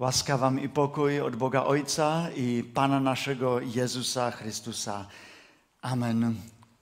Łaska 0.00 0.38
wam 0.38 0.60
i 0.60 0.68
pokój 0.68 1.20
od 1.20 1.36
Boga 1.36 1.64
Ojca 1.64 2.26
i 2.36 2.64
Pana 2.74 3.00
naszego 3.00 3.60
Jezusa 3.60 4.30
Chrystusa. 4.30 5.06
Amen. 5.82 6.34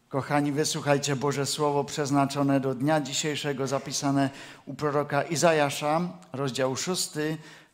Kochani, 0.08 0.52
wysłuchajcie 0.52 1.16
Boże 1.16 1.46
Słowo 1.46 1.84
przeznaczone 1.84 2.60
do 2.60 2.74
dnia 2.74 3.00
dzisiejszego, 3.00 3.66
zapisane 3.66 4.30
u 4.66 4.74
proroka 4.74 5.22
Izajasza, 5.22 6.00
rozdział 6.32 6.76
6, 6.76 7.10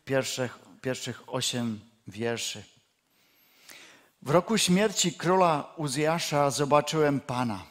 pierwszych, 0.04 0.59
pierwszych 0.80 1.22
osiem 1.26 1.81
wierszy. 2.06 2.63
W 4.22 4.31
roku 4.31 4.58
śmierci 4.58 5.13
króla 5.13 5.74
Uzjasza 5.76 6.51
zobaczyłem 6.51 7.21
Pana. 7.21 7.63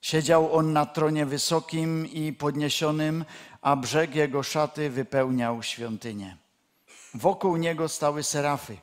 Siedział 0.00 0.56
on 0.56 0.72
na 0.72 0.86
tronie 0.86 1.26
wysokim 1.26 2.06
i 2.06 2.32
podniesionym, 2.32 3.24
a 3.62 3.76
brzeg 3.76 4.14
jego 4.14 4.42
szaty 4.42 4.90
wypełniał 4.90 5.62
świątynię. 5.62 6.43
Wokół 7.14 7.56
niego 7.56 7.88
stały 7.88 8.22
serafy. 8.22 8.76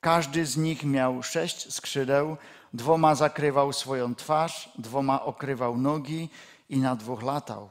Każdy 0.00 0.46
z 0.46 0.56
nich 0.56 0.84
miał 0.84 1.22
sześć 1.22 1.74
skrzydeł, 1.74 2.36
dwoma 2.74 3.14
zakrywał 3.14 3.72
swoją 3.72 4.14
twarz, 4.14 4.72
dwoma 4.78 5.22
okrywał 5.24 5.76
nogi 5.76 6.28
i 6.68 6.78
na 6.78 6.96
dwóch 6.96 7.22
latał. 7.22 7.68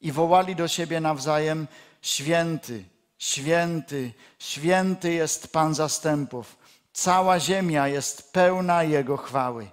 I 0.00 0.12
wołali 0.12 0.56
do 0.56 0.68
siebie 0.68 1.00
nawzajem: 1.00 1.68
Święty, 2.02 2.84
święty, 3.18 4.12
święty 4.38 5.12
jest 5.12 5.52
Pan 5.52 5.74
zastępów. 5.74 6.56
Cała 6.92 7.40
ziemia 7.40 7.88
jest 7.88 8.32
pełna 8.32 8.82
Jego 8.82 9.16
chwały. 9.16 9.70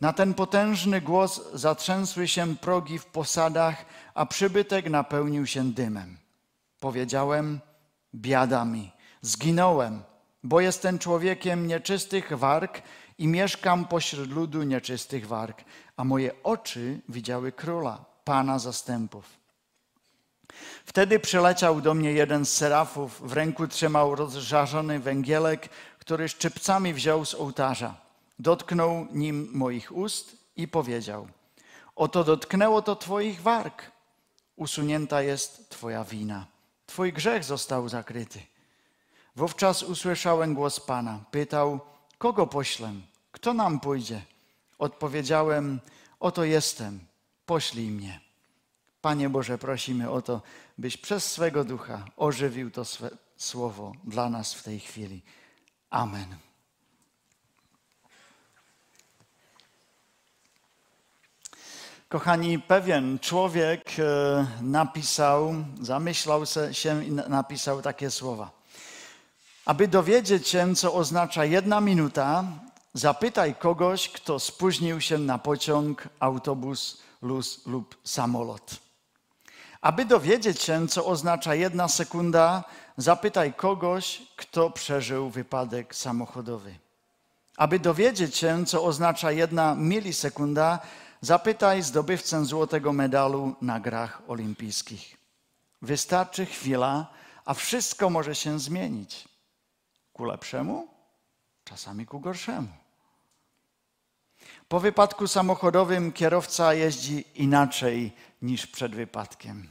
Na 0.00 0.12
ten 0.12 0.34
potężny 0.34 1.00
głos 1.00 1.40
zatrzęsły 1.54 2.28
się 2.28 2.56
progi 2.56 2.98
w 2.98 3.06
posadach, 3.06 3.84
a 4.14 4.26
przybytek 4.26 4.90
napełnił 4.90 5.46
się 5.46 5.72
dymem. 5.72 6.18
Powiedziałem: 6.80 7.60
Biada 8.14 8.64
mi, 8.64 8.92
zginąłem, 9.22 10.02
bo 10.42 10.60
jestem 10.60 10.98
człowiekiem 10.98 11.66
nieczystych 11.66 12.38
warg 12.38 12.82
i 13.18 13.28
mieszkam 13.28 13.84
pośród 13.84 14.30
ludu 14.30 14.62
nieczystych 14.62 15.26
warg, 15.26 15.64
a 15.96 16.04
moje 16.04 16.42
oczy 16.42 17.00
widziały 17.08 17.52
króla, 17.52 18.04
pana 18.24 18.58
zastępów. 18.58 19.42
Wtedy 20.84 21.18
przyleciał 21.20 21.80
do 21.80 21.94
mnie 21.94 22.12
jeden 22.12 22.46
z 22.46 22.52
serafów, 22.52 23.28
w 23.28 23.32
ręku 23.32 23.68
trzymał 23.68 24.14
rozżarzony 24.14 25.00
węgielek, 25.00 25.68
który 25.98 26.28
szczypcami 26.28 26.94
wziął 26.94 27.24
z 27.24 27.34
ołtarza. 27.34 27.94
Dotknął 28.38 29.06
nim 29.12 29.48
moich 29.52 29.96
ust 29.96 30.36
i 30.56 30.68
powiedział: 30.68 31.28
Oto 31.96 32.24
dotknęło 32.24 32.82
to 32.82 32.96
twoich 32.96 33.42
warg. 33.42 33.90
Usunięta 34.56 35.22
jest 35.22 35.70
twoja 35.70 36.04
wina. 36.04 36.51
Twój 36.92 37.12
grzech 37.12 37.44
został 37.44 37.88
zakryty. 37.88 38.40
Wówczas 39.36 39.82
usłyszałem 39.82 40.54
głos 40.54 40.80
Pana. 40.80 41.24
Pytał, 41.30 41.80
kogo 42.18 42.46
poślę? 42.46 42.92
Kto 43.32 43.54
nam 43.54 43.80
pójdzie? 43.80 44.22
Odpowiedziałem, 44.78 45.80
oto 46.20 46.44
jestem, 46.44 47.00
poślij 47.46 47.90
mnie. 47.90 48.20
Panie 49.00 49.28
Boże, 49.28 49.58
prosimy 49.58 50.10
o 50.10 50.22
to, 50.22 50.42
byś 50.78 50.96
przez 50.96 51.32
swego 51.32 51.64
ducha 51.64 52.04
ożywił 52.16 52.70
to 52.70 52.82
słowo 53.36 53.92
dla 54.04 54.30
nas 54.30 54.54
w 54.54 54.62
tej 54.62 54.80
chwili. 54.80 55.22
Amen. 55.90 56.36
Kochani, 62.12 62.58
pewien 62.58 63.18
człowiek 63.18 63.90
e, 63.98 64.46
napisał, 64.62 65.54
zamyślał 65.80 66.42
się 66.72 67.04
i 67.04 67.12
napisał 67.12 67.82
takie 67.82 68.10
słowa. 68.10 68.50
Aby 69.64 69.88
dowiedzieć 69.88 70.48
się, 70.48 70.74
co 70.74 70.94
oznacza 70.94 71.44
jedna 71.44 71.80
minuta, 71.80 72.44
zapytaj 72.94 73.54
kogoś, 73.54 74.08
kto 74.08 74.38
spóźnił 74.38 75.00
się 75.00 75.18
na 75.18 75.38
pociąg, 75.38 76.08
autobus 76.20 77.02
lub 77.66 77.96
samolot. 78.04 78.76
Aby 79.80 80.04
dowiedzieć 80.04 80.62
się, 80.62 80.88
co 80.88 81.06
oznacza 81.06 81.54
jedna 81.54 81.88
sekunda, 81.88 82.64
zapytaj 82.96 83.54
kogoś, 83.54 84.22
kto 84.36 84.70
przeżył 84.70 85.30
wypadek 85.30 85.94
samochodowy. 85.94 86.74
Aby 87.56 87.78
dowiedzieć 87.78 88.36
się, 88.36 88.66
co 88.66 88.84
oznacza 88.84 89.32
jedna 89.32 89.74
milisekunda, 89.74 90.78
Zapytaj 91.24 91.82
zdobywcę 91.82 92.44
złotego 92.44 92.92
medalu 92.92 93.56
na 93.60 93.80
grach 93.80 94.22
olimpijskich. 94.28 95.16
Wystarczy 95.82 96.46
chwila, 96.46 97.06
a 97.44 97.54
wszystko 97.54 98.10
może 98.10 98.34
się 98.34 98.58
zmienić. 98.58 99.28
Ku 100.12 100.24
lepszemu, 100.24 100.88
czasami 101.64 102.06
ku 102.06 102.20
gorszemu. 102.20 102.68
Po 104.68 104.80
wypadku 104.80 105.28
samochodowym 105.28 106.12
kierowca 106.12 106.74
jeździ 106.74 107.24
inaczej 107.34 108.12
niż 108.42 108.66
przed 108.66 108.94
wypadkiem. 108.94 109.70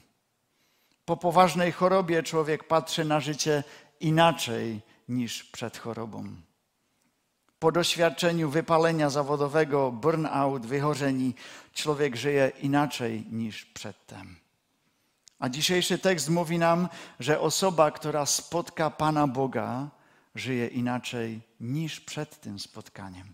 Po 1.05 1.17
poważnej 1.17 1.71
chorobie 1.71 2.23
człowiek 2.23 2.67
patrzy 2.67 3.05
na 3.05 3.19
życie 3.19 3.63
inaczej 3.99 4.81
niż 5.09 5.43
przed 5.43 5.77
chorobą 5.77 6.35
po 7.61 7.71
doświadczeniu 7.71 8.49
wypalenia 8.49 9.09
zawodowego, 9.09 9.91
burnout, 9.91 10.65
wychorzeni, 10.65 11.33
człowiek 11.73 12.15
żyje 12.15 12.51
inaczej 12.61 13.25
niż 13.31 13.65
przedtem. 13.65 14.35
A 15.39 15.49
dzisiejszy 15.49 15.97
tekst 15.97 16.29
mówi 16.29 16.57
nam, 16.57 16.89
że 17.19 17.39
osoba, 17.39 17.91
która 17.91 18.25
spotka 18.25 18.89
Pana 18.89 19.27
Boga, 19.27 19.89
żyje 20.35 20.67
inaczej 20.67 21.41
niż 21.59 21.99
przed 21.99 22.41
tym 22.41 22.59
spotkaniem. 22.59 23.33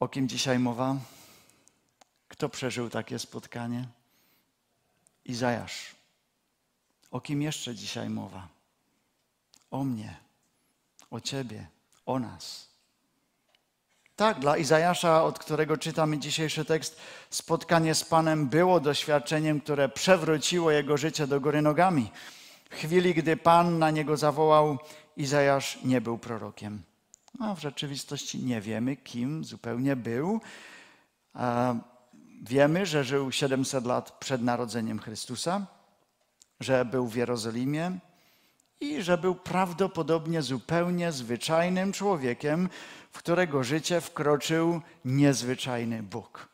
O 0.00 0.08
kim 0.08 0.28
dzisiaj 0.28 0.58
mowa? 0.58 0.96
Kto 2.28 2.48
przeżył 2.48 2.90
takie 2.90 3.18
spotkanie? 3.18 3.88
Izajasz. 5.24 5.94
O 7.10 7.20
kim 7.20 7.42
jeszcze 7.42 7.74
dzisiaj 7.74 8.10
mowa? 8.10 8.48
O 9.70 9.84
mnie 9.84 10.25
o 11.16 11.20
Ciebie, 11.20 11.66
o 12.06 12.18
nas. 12.18 12.66
Tak, 14.16 14.38
dla 14.38 14.56
Izajasza, 14.56 15.24
od 15.24 15.38
którego 15.38 15.76
czytamy 15.76 16.18
dzisiejszy 16.18 16.64
tekst, 16.64 17.00
spotkanie 17.30 17.94
z 17.94 18.04
Panem 18.04 18.48
było 18.48 18.80
doświadczeniem, 18.80 19.60
które 19.60 19.88
przewróciło 19.88 20.70
jego 20.70 20.96
życie 20.96 21.26
do 21.26 21.40
góry 21.40 21.62
nogami. 21.62 22.10
W 22.70 22.74
chwili, 22.74 23.14
gdy 23.14 23.36
Pan 23.36 23.78
na 23.78 23.90
niego 23.90 24.16
zawołał, 24.16 24.78
Izajasz 25.16 25.78
nie 25.84 26.00
był 26.00 26.18
prorokiem. 26.18 26.82
A 27.40 27.54
w 27.54 27.60
rzeczywistości 27.60 28.44
nie 28.44 28.60
wiemy, 28.60 28.96
kim 28.96 29.44
zupełnie 29.44 29.96
był. 29.96 30.40
Wiemy, 32.42 32.86
że 32.86 33.04
żył 33.04 33.32
700 33.32 33.86
lat 33.86 34.10
przed 34.10 34.42
narodzeniem 34.42 34.98
Chrystusa, 34.98 35.66
że 36.60 36.84
był 36.84 37.06
w 37.06 37.16
Jerozolimie, 37.16 37.98
i 38.80 39.02
że 39.02 39.18
był 39.18 39.34
prawdopodobnie 39.34 40.42
zupełnie 40.42 41.12
zwyczajnym 41.12 41.92
człowiekiem, 41.92 42.68
w 43.12 43.18
którego 43.18 43.64
życie 43.64 44.00
wkroczył 44.00 44.80
niezwyczajny 45.04 46.02
Bóg. 46.02 46.48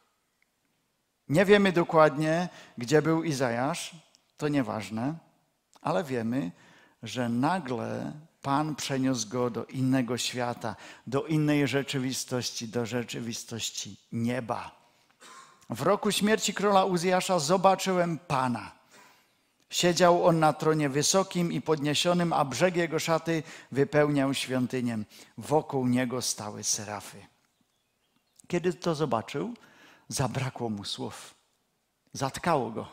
Nie 1.29 1.45
wiemy 1.45 1.73
dokładnie, 1.73 2.49
gdzie 2.79 3.03
był 3.03 3.23
Izajasz, 3.23 3.97
to 4.37 4.49
nieważne, 4.49 5.15
ale 5.81 6.05
wiemy, 6.05 6.53
że 7.03 7.29
nagle 7.29 8.13
Pan 8.43 8.75
przeniósł 8.75 9.29
go 9.29 9.51
do 9.51 9.65
innego 9.65 10.19
świata, 10.19 10.77
do 11.07 11.27
innej 11.27 11.69
rzeczywistości, 11.69 12.69
do 12.69 12.87
rzeczywistości 12.87 13.97
nieba. 14.13 14.71
W 15.71 15.83
roku 15.83 16.13
śmierci 16.13 16.55
króla 16.55 16.85
Uzjasza 16.85 17.39
zobaczyłem 17.39 18.19
Pana 18.19 18.82
Siedział 19.73 20.27
on 20.27 20.39
na 20.39 20.53
tronie 20.53 20.89
wysokim 20.89 21.53
i 21.53 21.61
podniesionym, 21.61 22.33
a 22.33 22.45
brzeg 22.45 22.77
jego 22.77 22.99
szaty 22.99 23.43
wypełniał 23.71 24.35
świątynię. 24.35 24.99
Wokół 25.39 25.87
niego 25.87 26.23
stały 26.23 26.65
serafy. 26.65 27.27
Kiedy 28.49 28.73
to 28.73 28.95
zobaczył, 28.95 29.55
zabrakło 30.09 30.71
mu 30.71 30.85
słów. 30.85 31.35
Zatkało 32.13 32.71
go. 32.71 32.89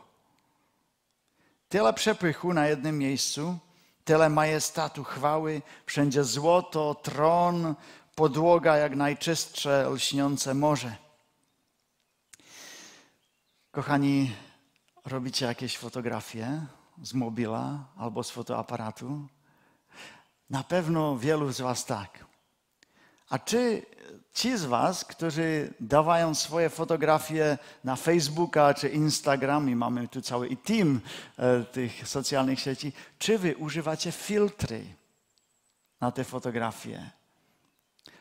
Tyle 1.69 1.93
przepychu 1.93 2.53
na 2.53 2.67
jednym 2.67 2.97
miejscu, 2.97 3.57
tyle 4.05 4.29
majestatu, 4.29 5.03
chwały, 5.03 5.61
wszędzie 5.85 6.23
złoto, 6.23 6.95
tron, 6.95 7.75
podłoga 8.15 8.77
jak 8.77 8.95
najczystsze, 8.95 9.89
lśniące 9.89 10.53
morze. 10.53 10.95
Kochani, 13.71 14.31
robicie 15.05 15.45
jakieś 15.45 15.77
fotografie 15.77 16.65
z 17.03 17.13
mobila 17.13 17.85
albo 17.97 18.23
z 18.23 18.31
fotoaparatu? 18.31 19.27
Na 20.49 20.63
pewno 20.63 21.17
wielu 21.17 21.51
z 21.51 21.61
Was 21.61 21.85
tak. 21.85 22.25
A 23.29 23.39
czy 23.39 23.85
ci 24.33 24.57
z 24.57 24.65
Was, 24.65 25.05
którzy 25.05 25.73
dawają 25.79 26.35
swoje 26.35 26.69
fotografie 26.69 27.57
na 27.83 27.95
Facebooka 27.95 28.73
czy 28.73 28.89
Instagram, 28.89 29.69
i 29.69 29.75
mamy 29.75 30.07
tu 30.07 30.21
cały 30.21 30.55
team 30.55 31.01
e, 31.37 31.63
tych 31.63 32.07
socjalnych 32.07 32.59
sieci, 32.59 32.93
czy 33.19 33.37
Wy 33.37 33.57
używacie 33.57 34.11
filtry 34.11 34.85
na 36.01 36.11
te 36.11 36.23
fotografie? 36.23 37.09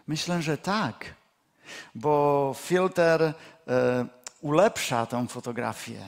Myślę, 0.07 0.43
że 0.43 0.59
tak, 0.59 1.15
bo 1.95 2.55
filtr 2.57 3.01
e, 3.01 3.33
ulepsza 4.41 5.07
tą 5.07 5.29
fotografię, 5.29 6.01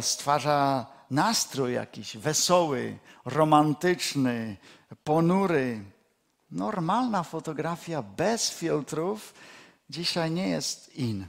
stwarza 0.00 0.86
nastrój 1.10 1.72
jakiś 1.72 2.16
wesoły, 2.16 2.98
romantyczny, 3.24 4.56
ponury. 5.04 5.84
Normalna 6.50 7.22
fotografia 7.22 8.02
bez 8.02 8.50
filtrów 8.50 9.34
dzisiaj 9.90 10.30
nie 10.30 10.48
jest 10.48 10.94
in. 10.94 11.26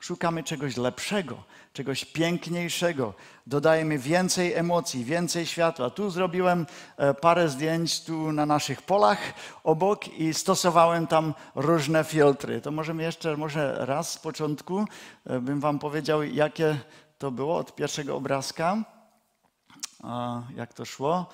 Szukamy 0.00 0.42
czegoś 0.42 0.76
lepszego, 0.76 1.44
czegoś 1.72 2.04
piękniejszego. 2.04 3.14
Dodajemy 3.46 3.98
więcej 3.98 4.54
emocji, 4.54 5.04
więcej 5.04 5.46
światła. 5.46 5.90
Tu 5.90 6.10
zrobiłem 6.10 6.66
e, 6.96 7.14
parę 7.14 7.48
zdjęć 7.48 8.04
tu 8.04 8.32
na 8.32 8.46
naszych 8.46 8.82
polach 8.82 9.18
obok 9.64 10.08
i 10.08 10.34
stosowałem 10.34 11.06
tam 11.06 11.34
różne 11.54 12.04
filtry. 12.04 12.60
To 12.60 12.70
możemy 12.70 13.02
jeszcze, 13.02 13.36
może 13.36 13.86
raz 13.86 14.12
z 14.12 14.18
początku 14.18 14.84
e, 15.26 15.40
bym 15.40 15.60
wam 15.60 15.78
powiedział, 15.78 16.22
jakie 16.22 16.78
to 17.18 17.30
było 17.30 17.56
od 17.56 17.74
pierwszego 17.74 18.16
obrazka. 18.16 18.76
Jak 20.54 20.74
to 20.74 20.84
szło? 20.84 21.26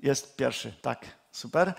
Jest 0.00 0.36
pierwszy, 0.36 0.72
tak, 0.82 1.06
super. 1.32 1.74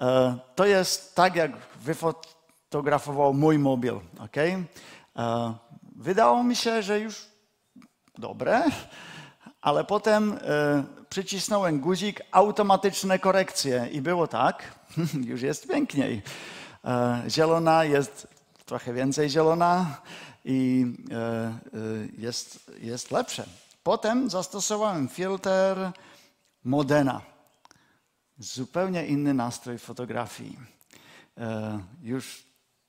E, 0.00 0.38
to 0.54 0.66
jest 0.66 1.14
tak, 1.14 1.36
jak 1.36 1.56
wyfotografował 1.76 3.34
mój 3.34 3.58
mobil, 3.58 3.94
ok? 4.18 4.36
Wydało 5.82 6.44
mi 6.44 6.56
się, 6.56 6.82
że 6.82 7.00
już 7.00 7.26
dobre, 8.18 8.64
ale 9.60 9.84
potem 9.84 10.32
e, 10.32 10.84
przycisnąłem 11.08 11.80
guzik 11.80 12.20
automatyczne 12.32 13.18
korekcje 13.18 13.88
i 13.92 14.00
było 14.00 14.26
tak, 14.26 14.74
już 15.30 15.42
jest 15.42 15.68
piękniej. 15.68 16.22
E, 16.84 17.22
zielona 17.28 17.84
jest 17.84 18.28
trochę 18.66 18.92
więcej 18.92 19.30
zielona 19.30 20.00
i 20.46 20.86
jest, 22.18 22.70
jest 22.80 23.10
lepsze. 23.10 23.46
Potem 23.82 24.30
zastosowałem 24.30 25.08
filtr 25.08 25.50
Modena. 26.64 27.22
Zupełnie 28.38 29.06
inny 29.06 29.34
nastrój 29.34 29.78
fotografii. 29.78 30.58
E, 31.38 31.78
już 32.02 32.44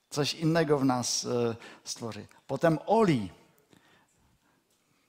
coś 0.09 0.33
innego 0.33 0.77
w 0.77 0.85
nas 0.85 1.25
e, 1.25 1.55
stworzy. 1.83 2.27
Potem 2.47 2.79
Oli. 2.85 3.29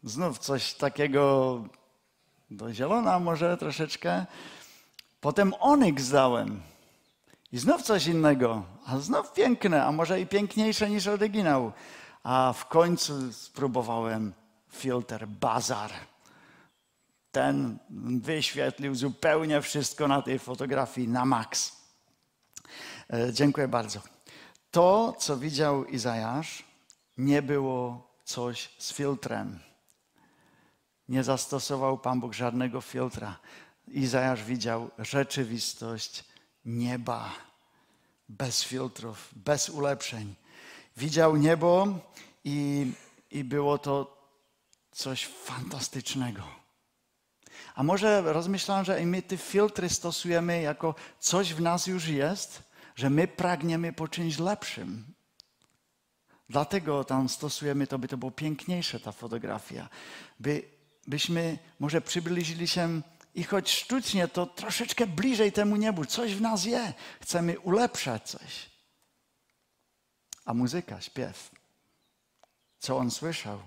Znów 0.02 0.38
coś 0.38 0.74
takiego 0.74 1.62
do 2.50 2.74
zielona 2.74 3.18
może 3.18 3.56
troszeczkę. 3.56 4.26
Potem 5.20 5.54
Onyx 5.60 6.08
dałem. 6.08 6.60
I 7.52 7.58
znów 7.58 7.82
coś 7.82 8.06
innego, 8.06 8.62
a 8.86 8.98
znów 8.98 9.32
piękne, 9.32 9.84
a 9.84 9.92
może 9.92 10.20
i 10.20 10.26
piękniejsze 10.26 10.90
niż 10.90 11.06
oryginał. 11.06 11.72
A 12.22 12.52
w 12.52 12.68
końcu 12.68 13.32
spróbowałem 13.32 14.32
filtr 14.70 15.26
bazar. 15.26 15.92
Ten 17.32 17.78
wyświetlił 18.20 18.94
zupełnie 18.94 19.62
wszystko 19.62 20.08
na 20.08 20.22
tej 20.22 20.38
fotografii 20.38 21.08
na 21.08 21.24
maks. 21.24 21.76
E, 23.12 23.32
dziękuję 23.32 23.68
bardzo. 23.68 24.00
To, 24.70 25.14
co 25.18 25.36
widział 25.36 25.84
Izajasz, 25.84 26.64
nie 27.18 27.42
było 27.42 28.08
coś 28.24 28.70
z 28.78 28.92
filtrem. 28.92 29.58
Nie 31.08 31.24
zastosował 31.24 31.98
Pan 31.98 32.20
Bóg 32.20 32.34
żadnego 32.34 32.80
filtra. 32.80 33.38
Izajasz 33.88 34.44
widział 34.44 34.90
rzeczywistość 34.98 36.24
nieba 36.64 37.30
bez 38.28 38.64
filtrów, 38.64 39.30
bez 39.36 39.68
ulepszeń. 39.68 40.34
Widział 40.98 41.36
niebo 41.36 41.98
i, 42.44 42.86
i 43.30 43.44
było 43.44 43.78
to 43.78 44.18
coś 44.92 45.26
fantastycznego. 45.26 46.42
A 47.74 47.82
może 47.82 48.32
rozmyślam, 48.32 48.84
że 48.84 49.00
my 49.06 49.22
te 49.22 49.36
filtry 49.36 49.88
stosujemy 49.88 50.62
jako 50.62 50.94
coś 51.18 51.54
w 51.54 51.60
nas 51.60 51.86
już 51.86 52.08
jest, 52.08 52.62
że 52.96 53.10
my 53.10 53.28
pragniemy 53.28 53.92
po 53.92 54.08
czymś 54.08 54.38
lepszym. 54.38 55.04
Dlatego 56.48 57.04
tam 57.04 57.28
stosujemy 57.28 57.86
to, 57.86 57.98
by 57.98 58.08
to 58.08 58.16
było 58.16 58.30
piękniejsze, 58.30 59.00
ta 59.00 59.12
fotografia. 59.12 59.88
By, 60.40 60.62
byśmy 61.06 61.58
może 61.80 62.00
przybliżyli 62.00 62.68
się 62.68 63.00
i 63.34 63.44
choć 63.44 63.70
sztucznie, 63.70 64.28
to 64.28 64.46
troszeczkę 64.46 65.06
bliżej 65.06 65.52
temu 65.52 65.76
niebu. 65.76 66.04
Coś 66.04 66.34
w 66.34 66.40
nas 66.40 66.64
je. 66.64 66.92
Chcemy 67.20 67.58
ulepszać 67.58 68.30
coś. 68.30 68.67
A 70.48 70.54
muzyka, 70.54 71.00
śpiew. 71.00 71.50
Co 72.78 72.96
on 72.96 73.10
słyszał? 73.10 73.58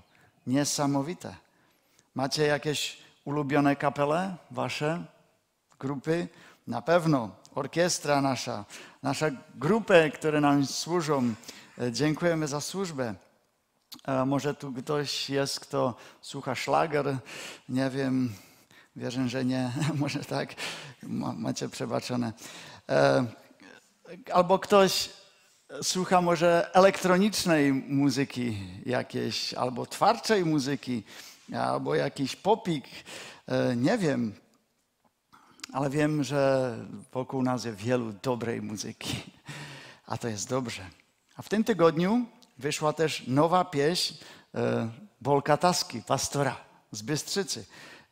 Niesamowite. 0.48 1.36
Macie 2.16 2.46
jakieś 2.46 2.98
ulubione 3.26 3.76
kapele 3.76 4.36
wasze, 4.52 5.06
grupy? 5.80 6.28
Na 6.68 6.82
pewno. 6.82 7.30
Orkiestra 7.56 8.22
nasza, 8.22 8.66
nasza 9.04 9.30
grupy, 9.56 10.12
które 10.14 10.42
nam 10.42 10.66
służą. 10.66 11.34
E, 11.78 11.92
dziękujemy 11.92 12.48
za 12.48 12.62
służbę. 12.62 13.16
E, 14.08 14.26
może 14.26 14.54
tu 14.54 14.74
ktoś 14.74 15.30
jest, 15.30 15.60
kto 15.60 15.96
słucha 16.22 16.56
szlager. 16.56 17.18
Nie 17.70 17.90
wiem, 17.90 18.34
wierzę, 18.96 19.30
że 19.30 19.46
nie. 19.46 19.72
Może 20.00 20.26
tak. 20.26 20.54
Macie 21.38 21.70
przebaczone. 21.70 22.34
E, 22.90 23.26
albo 24.34 24.60
ktoś 24.60 25.21
słucha 25.84 26.22
może 26.22 26.70
elektronicznej 26.74 27.74
muzyki 27.74 28.58
jakiejś, 28.86 29.54
albo 29.54 29.86
twardszej 29.86 30.46
muzyki, 30.46 31.04
albo 31.60 31.96
jakiś 31.96 32.36
popik, 32.36 32.86
e, 33.48 33.76
nie 33.76 33.98
wiem. 33.98 34.34
Ale 35.74 35.90
wiem, 35.90 36.24
że 36.24 36.76
wokół 37.14 37.44
nas 37.44 37.66
jest 37.66 37.78
wielu 37.78 38.14
dobrej 38.24 38.62
muzyki, 38.62 39.24
a 40.06 40.18
to 40.18 40.28
jest 40.28 40.50
dobrze. 40.50 40.82
A 41.36 41.42
w 41.42 41.50
tym 41.50 41.64
tygodniu 41.64 42.26
wyszła 42.58 42.94
też 42.94 43.28
nowa 43.28 43.66
pieśń 43.66 44.14
e, 44.56 44.90
Bolka 45.22 45.58
Taski, 45.58 46.02
pastora 46.02 46.56
z 46.92 47.02
Bystrzycy. 47.02 47.66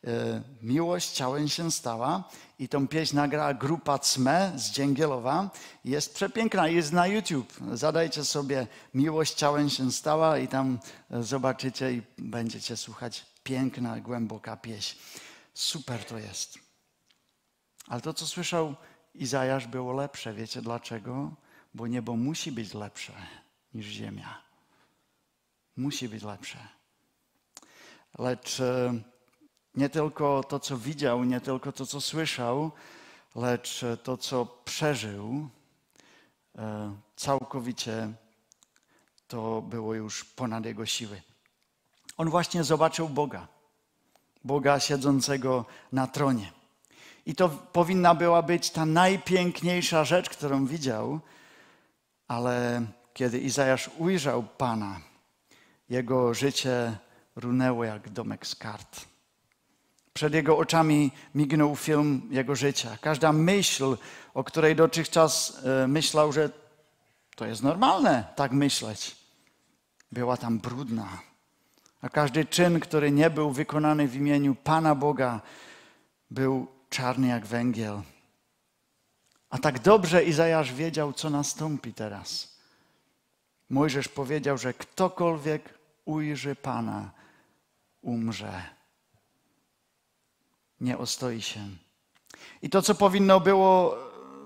E, 0.06 0.42
miłość 0.62 1.10
ciałem 1.10 1.48
się 1.48 1.70
stała 1.70 2.28
i 2.58 2.68
tą 2.68 2.88
pieśń 2.88 3.16
nagrała 3.16 3.54
grupa 3.54 3.98
CME 3.98 4.52
z 4.56 4.70
Dzięgielowa. 4.70 5.50
Jest 5.84 6.14
przepiękna, 6.14 6.68
jest 6.68 6.92
na 6.92 7.06
YouTube. 7.06 7.52
Zadajcie 7.72 8.24
sobie 8.24 8.66
Miłość 8.94 9.34
ciałem 9.34 9.70
się 9.70 9.92
stała 9.92 10.38
i 10.38 10.48
tam 10.48 10.78
e, 11.10 11.22
zobaczycie 11.22 11.92
i 11.92 12.02
będziecie 12.18 12.76
słuchać 12.76 13.26
piękna, 13.44 14.00
głęboka 14.00 14.56
pieśń. 14.56 14.98
Super 15.54 16.04
to 16.04 16.18
jest. 16.18 16.58
Ale 17.86 18.00
to, 18.00 18.14
co 18.14 18.26
słyszał 18.26 18.74
Izajasz, 19.14 19.66
było 19.66 19.92
lepsze. 19.92 20.34
Wiecie 20.34 20.62
dlaczego? 20.62 21.34
Bo 21.74 21.86
niebo 21.86 22.16
musi 22.16 22.52
być 22.52 22.74
lepsze 22.74 23.12
niż 23.74 23.86
ziemia. 23.86 24.42
Musi 25.76 26.08
być 26.08 26.22
lepsze. 26.22 26.58
Lecz 28.18 28.60
e, 28.60 28.94
nie 29.74 29.88
tylko 29.88 30.42
to, 30.42 30.60
co 30.60 30.76
widział, 30.76 31.24
nie 31.24 31.40
tylko 31.40 31.72
to, 31.72 31.86
co 31.86 32.00
słyszał, 32.00 32.70
lecz 33.34 33.84
to, 34.02 34.16
co 34.16 34.46
przeżył, 34.64 35.48
e, 36.58 36.94
całkowicie 37.16 38.12
to 39.28 39.62
było 39.62 39.94
już 39.94 40.24
ponad 40.24 40.64
jego 40.64 40.86
siły. 40.86 41.22
On 42.16 42.30
właśnie 42.30 42.64
zobaczył 42.64 43.08
Boga, 43.08 43.48
Boga 44.44 44.80
siedzącego 44.80 45.64
na 45.92 46.06
tronie. 46.06 46.52
I 47.26 47.34
to 47.34 47.48
powinna 47.48 48.14
była 48.14 48.42
być 48.42 48.70
ta 48.70 48.86
najpiękniejsza 48.86 50.04
rzecz, 50.04 50.30
którą 50.30 50.66
widział, 50.66 51.20
ale 52.28 52.86
kiedy 53.14 53.38
Izajasz 53.38 53.90
ujrzał 53.98 54.42
Pana, 54.42 55.00
jego 55.88 56.34
życie 56.34 56.98
runęło 57.36 57.84
jak 57.84 58.08
domek 58.08 58.46
z 58.46 58.54
kart. 58.54 59.09
Przed 60.12 60.34
jego 60.34 60.58
oczami 60.58 61.10
mignął 61.34 61.76
film 61.76 62.28
jego 62.30 62.56
życia. 62.56 62.98
Każda 63.00 63.32
myśl, 63.32 63.96
o 64.34 64.44
której 64.44 64.76
dotychczas 64.76 65.62
e, 65.64 65.88
myślał, 65.88 66.32
że 66.32 66.50
to 67.36 67.46
jest 67.46 67.62
normalne 67.62 68.24
tak 68.36 68.52
myśleć, 68.52 69.16
była 70.12 70.36
tam 70.36 70.58
brudna. 70.58 71.08
A 72.02 72.08
każdy 72.08 72.44
czyn, 72.44 72.80
który 72.80 73.10
nie 73.10 73.30
był 73.30 73.50
wykonany 73.50 74.08
w 74.08 74.16
imieniu 74.16 74.54
Pana 74.54 74.94
Boga, 74.94 75.40
był 76.30 76.66
czarny 76.90 77.28
jak 77.28 77.46
węgiel. 77.46 78.02
A 79.50 79.58
tak 79.58 79.78
dobrze 79.78 80.24
Izajasz 80.24 80.72
wiedział, 80.72 81.12
co 81.12 81.30
nastąpi 81.30 81.94
teraz. 81.94 82.58
Mojżesz 83.70 84.08
powiedział, 84.08 84.58
że 84.58 84.74
ktokolwiek 84.74 85.78
ujrzy 86.04 86.56
Pana, 86.56 87.10
umrze. 88.02 88.79
Nie 90.80 90.98
ostoi 90.98 91.42
się. 91.42 91.60
I 92.62 92.70
to, 92.70 92.82
co 92.82 92.94
powinno 92.94 93.40
było 93.40 93.96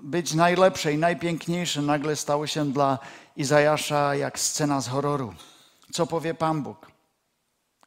być 0.01 0.33
najlepsze 0.33 0.93
i 0.93 0.97
najpiękniejsze, 0.97 1.81
nagle 1.81 2.15
stało 2.15 2.47
się 2.47 2.71
dla 2.71 2.99
Izajasza 3.35 4.15
jak 4.15 4.39
scena 4.39 4.81
z 4.81 4.87
horroru. 4.87 5.33
Co 5.91 6.07
powie 6.07 6.33
Pan 6.33 6.63
Bóg? 6.63 6.91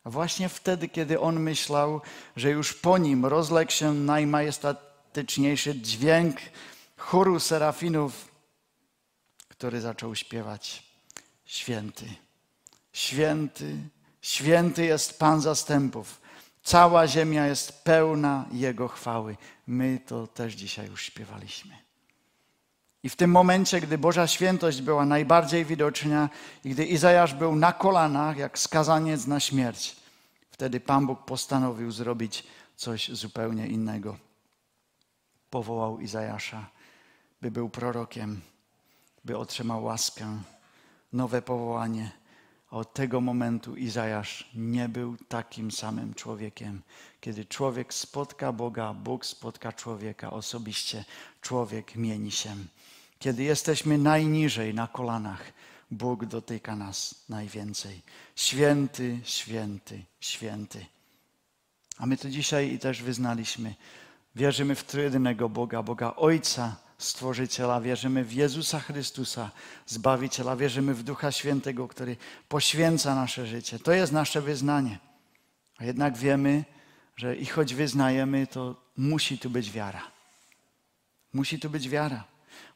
Właśnie 0.05 0.49
wtedy, 0.49 0.89
kiedy 0.89 1.21
on 1.21 1.41
myślał, 1.41 2.01
że 2.37 2.51
już 2.51 2.75
po 2.75 2.99
nim 2.99 3.27
rozległ 3.27 3.73
się 3.73 3.95
najmajestatyczniejszy 3.95 5.81
dźwięk 5.81 6.37
chóru 6.97 7.41
serafinów, 7.41 8.29
który 9.49 9.81
zaczął 9.81 10.15
śpiewać 10.15 10.89
Święty, 11.49 12.05
święty, 12.93 13.77
święty 14.23 14.85
jest 14.85 15.19
Pan 15.19 15.41
zastępów. 15.41 16.21
Cała 16.69 17.07
ziemia 17.07 17.47
jest 17.47 17.85
pełna 17.85 18.45
Jego 18.53 18.89
chwały. 18.89 19.37
My 19.67 20.01
to 20.07 20.27
też 20.27 20.55
dzisiaj 20.55 20.87
już 20.87 21.03
śpiewaliśmy. 21.03 21.77
I 23.03 23.09
w 23.09 23.17
tym 23.17 23.31
momencie, 23.31 23.81
gdy 23.81 23.99
Boża 23.99 24.27
świętość 24.27 24.83
była 24.83 25.05
najbardziej 25.05 25.65
widoczna 25.65 26.29
i 26.65 26.71
gdy 26.71 26.85
Izajasz 26.85 27.35
był 27.35 27.57
na 27.57 27.73
kolanach, 27.73 28.37
jak 28.37 28.59
skazaniec 28.59 29.27
na 29.27 29.41
śmierć, 29.41 29.97
wtedy 30.51 30.81
Pan 30.81 31.07
Bóg 31.07 31.25
postanowił 31.25 31.91
zrobić 31.91 32.47
coś 32.77 33.09
zupełnie 33.09 33.67
innego. 33.67 34.17
Powołał 35.51 36.01
Izajasza, 36.01 36.67
by 37.41 37.51
był 37.51 37.69
prorokiem, 37.69 38.41
by 39.25 39.39
otrzymał 39.39 39.85
łaskę, 39.85 40.43
nowe 41.13 41.43
powołanie. 41.43 42.18
Od 42.71 42.95
tego 42.95 43.21
momentu 43.21 43.77
Izajasz 43.77 44.51
nie 44.55 44.89
był 44.89 45.17
takim 45.29 45.71
samym 45.71 46.15
człowiekiem. 46.15 46.83
Kiedy 47.21 47.45
człowiek 47.45 47.95
spotka 47.95 48.53
Boga, 48.53 48.95
Bóg 48.95 49.27
spotka 49.27 49.73
człowieka 49.73 50.31
osobiście, 50.31 51.05
człowiek 51.41 51.97
mieni 51.97 52.31
się. 52.31 52.57
Kiedy 53.19 53.43
jesteśmy 53.43 53.99
najniżej 53.99 54.75
na 54.75 54.87
kolanach, 54.87 55.53
Bóg 55.91 56.25
dotyka 56.25 56.77
nas 56.77 57.15
najwięcej. 57.29 58.03
Święty, 58.37 59.21
święty, 59.25 60.05
święty. 60.21 60.87
A 61.99 62.07
my 62.07 62.17
to 62.17 62.31
dzisiaj 62.31 62.73
i 62.73 62.79
też 62.79 63.03
wyznaliśmy. 63.03 63.75
Wierzymy 64.37 64.75
w 64.75 64.85
trójnego 64.85 65.49
Boga, 65.49 65.83
Boga 65.83 66.15
Ojca, 66.17 66.77
Stworzyciela, 66.99 67.81
wierzymy 67.81 68.25
w 68.25 68.33
Jezusa 68.33 68.81
Chrystusa, 68.81 69.51
Zbawiciela, 69.87 70.57
wierzymy 70.57 70.95
w 70.95 71.03
Ducha 71.03 71.33
Świętego, 71.33 71.89
który 71.89 72.17
poświęca 72.49 73.15
nasze 73.15 73.47
życie. 73.47 73.79
To 73.79 73.93
jest 73.93 74.13
nasze 74.13 74.41
wyznanie. 74.41 74.99
A 75.79 75.85
jednak 75.85 76.17
wiemy, 76.17 76.65
że 77.17 77.37
i 77.37 77.47
choć 77.47 77.75
wyznajemy, 77.75 78.47
to 78.47 78.75
musi 78.97 79.39
tu 79.39 79.51
być 79.51 79.71
wiara. 79.71 80.03
Musi 81.33 81.59
tu 81.59 81.71
być 81.71 81.89
wiara, 81.89 82.25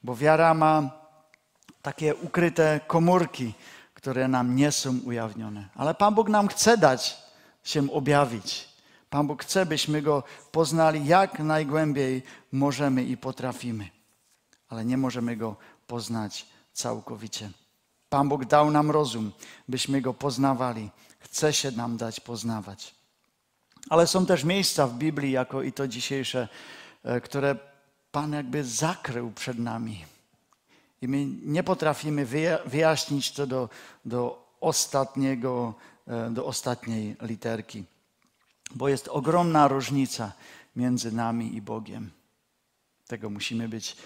bo 0.02 0.16
wiara 0.16 0.54
ma 0.54 0.90
takie 1.82 2.14
ukryte 2.14 2.80
komórki, 2.86 3.54
które 3.94 4.28
nam 4.28 4.56
nie 4.56 4.72
są 4.72 4.98
ujawnione. 4.98 5.68
Ale 5.74 5.94
Pan 5.94 6.14
Bóg 6.14 6.28
nam 6.28 6.48
chce 6.48 6.78
dać 6.78 7.18
się 7.64 7.92
objawić. 7.92 8.68
Pan 9.10 9.26
Bóg 9.26 9.42
chce, 9.42 9.66
byśmy 9.66 10.02
Go 10.02 10.22
poznali 10.52 11.06
jak 11.06 11.38
najgłębiej 11.38 12.22
możemy 12.52 13.04
i 13.04 13.16
potrafimy 13.16 14.01
ale 14.72 14.84
nie 14.84 14.96
możemy 14.96 15.36
Go 15.36 15.56
poznać 15.86 16.46
całkowicie. 16.72 17.50
Pan 18.08 18.28
Bóg 18.28 18.44
dał 18.44 18.70
nam 18.70 18.90
rozum, 18.90 19.32
byśmy 19.68 20.00
Go 20.00 20.14
poznawali. 20.14 20.90
Chce 21.18 21.52
się 21.52 21.70
nam 21.70 21.96
dać 21.96 22.20
poznawać. 22.20 22.94
Ale 23.90 24.06
są 24.06 24.26
też 24.26 24.44
miejsca 24.44 24.86
w 24.86 24.94
Biblii, 24.94 25.32
jako 25.32 25.62
i 25.62 25.72
to 25.72 25.88
dzisiejsze, 25.88 26.48
e, 27.04 27.20
które 27.20 27.56
Pan 28.12 28.32
jakby 28.32 28.64
zakrył 28.64 29.32
przed 29.32 29.58
nami. 29.58 30.04
I 31.02 31.08
my 31.08 31.26
nie 31.26 31.62
potrafimy 31.62 32.26
wyjaśnić 32.66 33.32
to 33.32 33.46
do, 33.46 33.68
do 34.04 34.48
ostatniego, 34.60 35.74
e, 36.06 36.30
do 36.30 36.46
ostatniej 36.46 37.16
literki. 37.22 37.84
Bo 38.74 38.88
jest 38.88 39.08
ogromna 39.08 39.68
różnica 39.68 40.32
między 40.76 41.12
nami 41.12 41.56
i 41.56 41.62
Bogiem. 41.62 42.10
Tego 43.06 43.30
musimy 43.30 43.68
być 43.68 43.96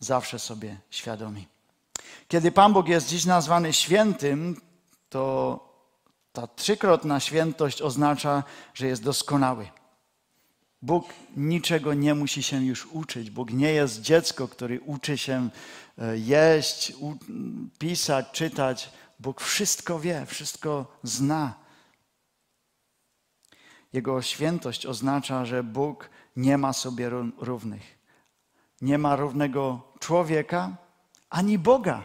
zawsze 0.00 0.38
sobie 0.38 0.76
świadomi. 0.90 1.48
Kiedy 2.28 2.52
Pan 2.52 2.72
Bóg 2.72 2.88
jest 2.88 3.08
dziś 3.08 3.24
nazwany 3.24 3.72
świętym, 3.72 4.60
to 5.08 5.58
ta 6.32 6.46
trzykrotna 6.46 7.20
świętość 7.20 7.82
oznacza, 7.82 8.42
że 8.74 8.86
jest 8.86 9.02
doskonały. 9.02 9.68
Bóg 10.82 11.04
niczego 11.36 11.94
nie 11.94 12.14
musi 12.14 12.42
się 12.42 12.64
już 12.64 12.86
uczyć. 12.86 13.30
Bóg 13.30 13.52
nie 13.52 13.72
jest 13.72 14.00
dziecko, 14.00 14.48
który 14.48 14.80
uczy 14.80 15.18
się 15.18 15.48
e, 15.98 16.18
jeść, 16.18 16.92
pisać, 17.78 18.26
czytać. 18.32 18.90
Bóg 19.18 19.40
wszystko 19.40 20.00
wie, 20.00 20.26
wszystko 20.26 20.98
zna. 21.02 21.54
Jego 23.92 24.22
świętość 24.22 24.86
oznacza, 24.86 25.44
że 25.44 25.62
Bóg 25.62 26.10
nie 26.36 26.58
ma 26.58 26.72
sobie 26.72 27.10
równych. 27.38 27.99
Nie 28.80 28.98
ma 28.98 29.16
równego 29.16 29.80
człowieka 30.00 30.70
ani 31.30 31.58
Boga. 31.58 32.02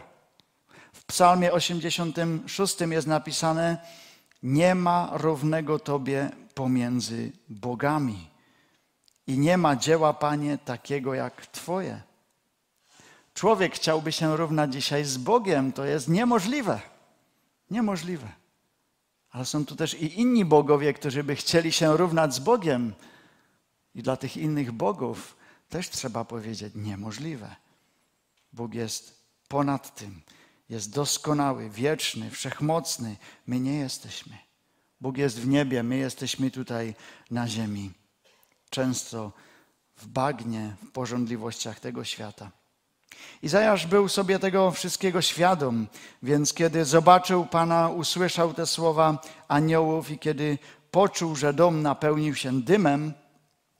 W 0.92 1.04
Psalmie 1.04 1.52
86 1.52 2.80
jest 2.80 3.06
napisane: 3.06 3.78
Nie 4.42 4.74
ma 4.74 5.10
równego 5.12 5.78
Tobie 5.78 6.30
pomiędzy 6.54 7.32
bogami. 7.48 8.30
I 9.26 9.38
nie 9.38 9.58
ma 9.58 9.76
dzieła, 9.76 10.12
Panie, 10.12 10.58
takiego 10.58 11.14
jak 11.14 11.46
Twoje. 11.46 12.02
Człowiek 13.34 13.74
chciałby 13.74 14.12
się 14.12 14.36
równać 14.36 14.72
dzisiaj 14.72 15.04
z 15.04 15.16
Bogiem, 15.18 15.72
to 15.72 15.84
jest 15.84 16.08
niemożliwe. 16.08 16.80
Niemożliwe. 17.70 18.28
Ale 19.30 19.44
są 19.44 19.66
tu 19.66 19.76
też 19.76 19.94
i 19.94 20.20
inni 20.20 20.44
bogowie, 20.44 20.92
którzy 20.92 21.24
by 21.24 21.36
chcieli 21.36 21.72
się 21.72 21.96
równać 21.96 22.34
z 22.34 22.38
Bogiem. 22.38 22.94
I 23.94 24.02
dla 24.02 24.16
tych 24.16 24.36
innych 24.36 24.72
bogów 24.72 25.35
też 25.68 25.90
trzeba 25.90 26.24
powiedzieć 26.24 26.72
niemożliwe. 26.74 27.56
Bóg 28.52 28.74
jest 28.74 29.26
ponad 29.48 29.94
tym, 29.94 30.22
jest 30.68 30.94
doskonały, 30.94 31.70
wieczny, 31.70 32.30
wszechmocny. 32.30 33.16
My 33.46 33.60
nie 33.60 33.78
jesteśmy. 33.78 34.38
Bóg 35.00 35.16
jest 35.16 35.40
w 35.40 35.46
niebie, 35.46 35.82
my 35.82 35.96
jesteśmy 35.96 36.50
tutaj 36.50 36.94
na 37.30 37.48
ziemi. 37.48 37.92
Często 38.70 39.32
w 39.96 40.06
bagnie, 40.06 40.76
w 40.82 40.90
porządliwościach 40.90 41.80
tego 41.80 42.04
świata. 42.04 42.50
Izajasz 43.42 43.86
był 43.86 44.08
sobie 44.08 44.38
tego 44.38 44.70
wszystkiego 44.70 45.22
świadom, 45.22 45.86
więc 46.22 46.54
kiedy 46.54 46.84
zobaczył 46.84 47.46
Pana, 47.46 47.88
usłyszał 47.88 48.54
te 48.54 48.66
słowa 48.66 49.22
aniołów 49.48 50.10
i 50.10 50.18
kiedy 50.18 50.58
poczuł, 50.90 51.36
że 51.36 51.52
dom 51.52 51.82
napełnił 51.82 52.34
się 52.34 52.62
dymem, 52.62 53.12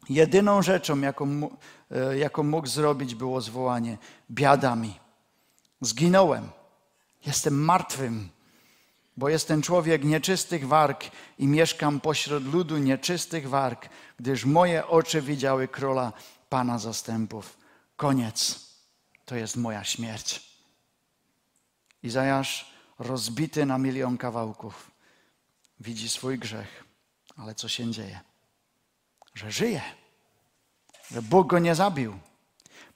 jedyną 0.09 0.63
rzeczą, 0.63 1.01
jaką 1.01 1.49
E, 1.91 2.19
jaką 2.19 2.43
mógł 2.43 2.67
zrobić, 2.67 3.15
było 3.15 3.41
zwołanie: 3.41 3.99
Biada 4.31 4.77
mi, 4.77 5.01
zginąłem, 5.81 6.49
jestem 7.27 7.65
martwym, 7.65 8.29
bo 9.17 9.29
jestem 9.29 9.63
człowiek 9.63 10.05
nieczystych 10.05 10.67
warg 10.67 11.05
i 11.39 11.47
mieszkam 11.47 12.01
pośród 12.01 12.45
ludu 12.45 12.79
nieczystych 12.79 13.49
warg, 13.49 13.89
gdyż 14.19 14.45
moje 14.45 14.87
oczy 14.87 15.23
widziały 15.23 15.69
króla 15.69 16.13
Pana 16.49 16.79
zastępów. 16.79 17.57
Koniec, 17.97 18.67
to 19.25 19.37
jest 19.37 19.57
moja 19.57 19.85
śmierć. 19.85 20.57
Izajasz, 22.03 22.73
rozbity 22.99 23.67
na 23.67 23.79
milion 23.79 24.19
kawałków, 24.19 24.91
widzi 25.81 26.09
swój 26.09 26.39
grzech, 26.39 26.85
ale 27.37 27.55
co 27.55 27.69
się 27.69 27.91
dzieje? 27.91 28.21
Że 29.37 29.51
żyje 29.51 29.83
że 31.11 31.23
Bóg 31.23 31.47
go 31.47 31.59
nie 31.59 31.75
zabił. 31.75 32.19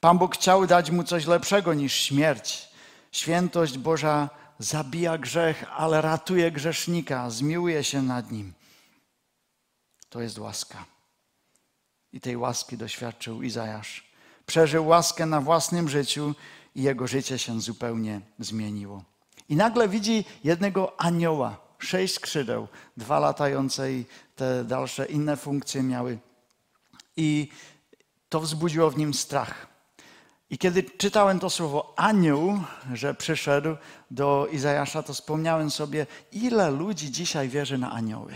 Pan 0.01 0.19
Bóg 0.19 0.35
chciał 0.35 0.67
dać 0.67 0.91
mu 0.91 1.05
coś 1.05 1.27
lepszego 1.27 1.75
niż 1.75 1.95
śmierć. 1.95 2.69
Świętość 3.13 3.79
Boża 3.79 4.31
zabija 4.59 5.19
grzech, 5.19 5.65
ale 5.77 6.01
ratuje 6.01 6.53
grzesznika, 6.53 7.31
zmiłuje 7.31 7.85
się 7.85 8.03
nad 8.03 8.33
nim. 8.33 8.53
To 10.09 10.21
jest 10.21 10.39
łaska. 10.39 10.85
I 12.13 12.21
tej 12.21 12.37
łaski 12.37 12.77
doświadczył 12.77 13.43
Izajasz. 13.43 14.11
Przeżył 14.47 14.87
łaskę 14.87 15.27
na 15.27 15.41
własnym 15.41 15.89
życiu 15.89 16.35
i 16.75 16.83
jego 16.83 17.07
życie 17.07 17.39
się 17.39 17.61
zupełnie 17.61 18.21
zmieniło. 18.39 19.03
I 19.49 19.57
nagle 19.57 19.89
widzi 19.89 20.25
jednego 20.45 21.01
anioła, 21.01 21.57
sześć 21.79 22.15
skrzydeł, 22.15 22.69
dwa 22.97 23.19
latające 23.19 23.93
i 23.93 24.05
te 24.37 24.65
dalsze 24.65 25.07
inne 25.07 25.37
funkcje 25.37 25.83
miały. 25.83 26.19
I 27.21 27.49
to 28.29 28.41
wzbudziło 28.41 28.91
w 28.91 28.99
nim 28.99 29.15
strach. 29.15 29.67
I 30.51 30.59
kiedy 30.59 30.83
czytałem 30.83 31.41
to 31.41 31.51
słowo 31.51 31.95
anioł, 31.97 32.61
że 32.95 33.15
przyszedł 33.15 33.77
do 34.11 34.49
Izajasza, 34.53 35.03
to 35.03 35.13
wspomniałem 35.13 35.71
sobie, 35.71 36.07
ile 36.33 36.71
ludzi 36.71 37.11
dzisiaj 37.11 37.49
wierzy 37.49 37.79
na 37.79 37.93
anioły. 37.93 38.33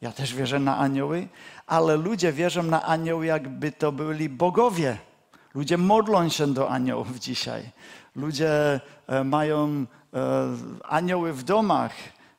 Ja 0.00 0.12
też 0.12 0.34
wierzę 0.34 0.58
na 0.58 0.78
anioły, 0.78 1.28
ale 1.66 1.96
ludzie 1.96 2.32
wierzą 2.32 2.62
na 2.62 2.82
anioły, 2.82 3.26
jakby 3.26 3.72
to 3.72 3.92
byli 3.92 4.28
bogowie. 4.28 4.98
Ludzie 5.54 5.78
modlą 5.78 6.28
się 6.28 6.54
do 6.54 6.70
aniołów 6.70 7.18
dzisiaj. 7.18 7.70
Ludzie 8.16 8.80
e, 9.06 9.24
mają 9.24 9.68
e, 9.68 9.86
anioły 10.84 11.32
w 11.32 11.42
domach, 11.42 11.92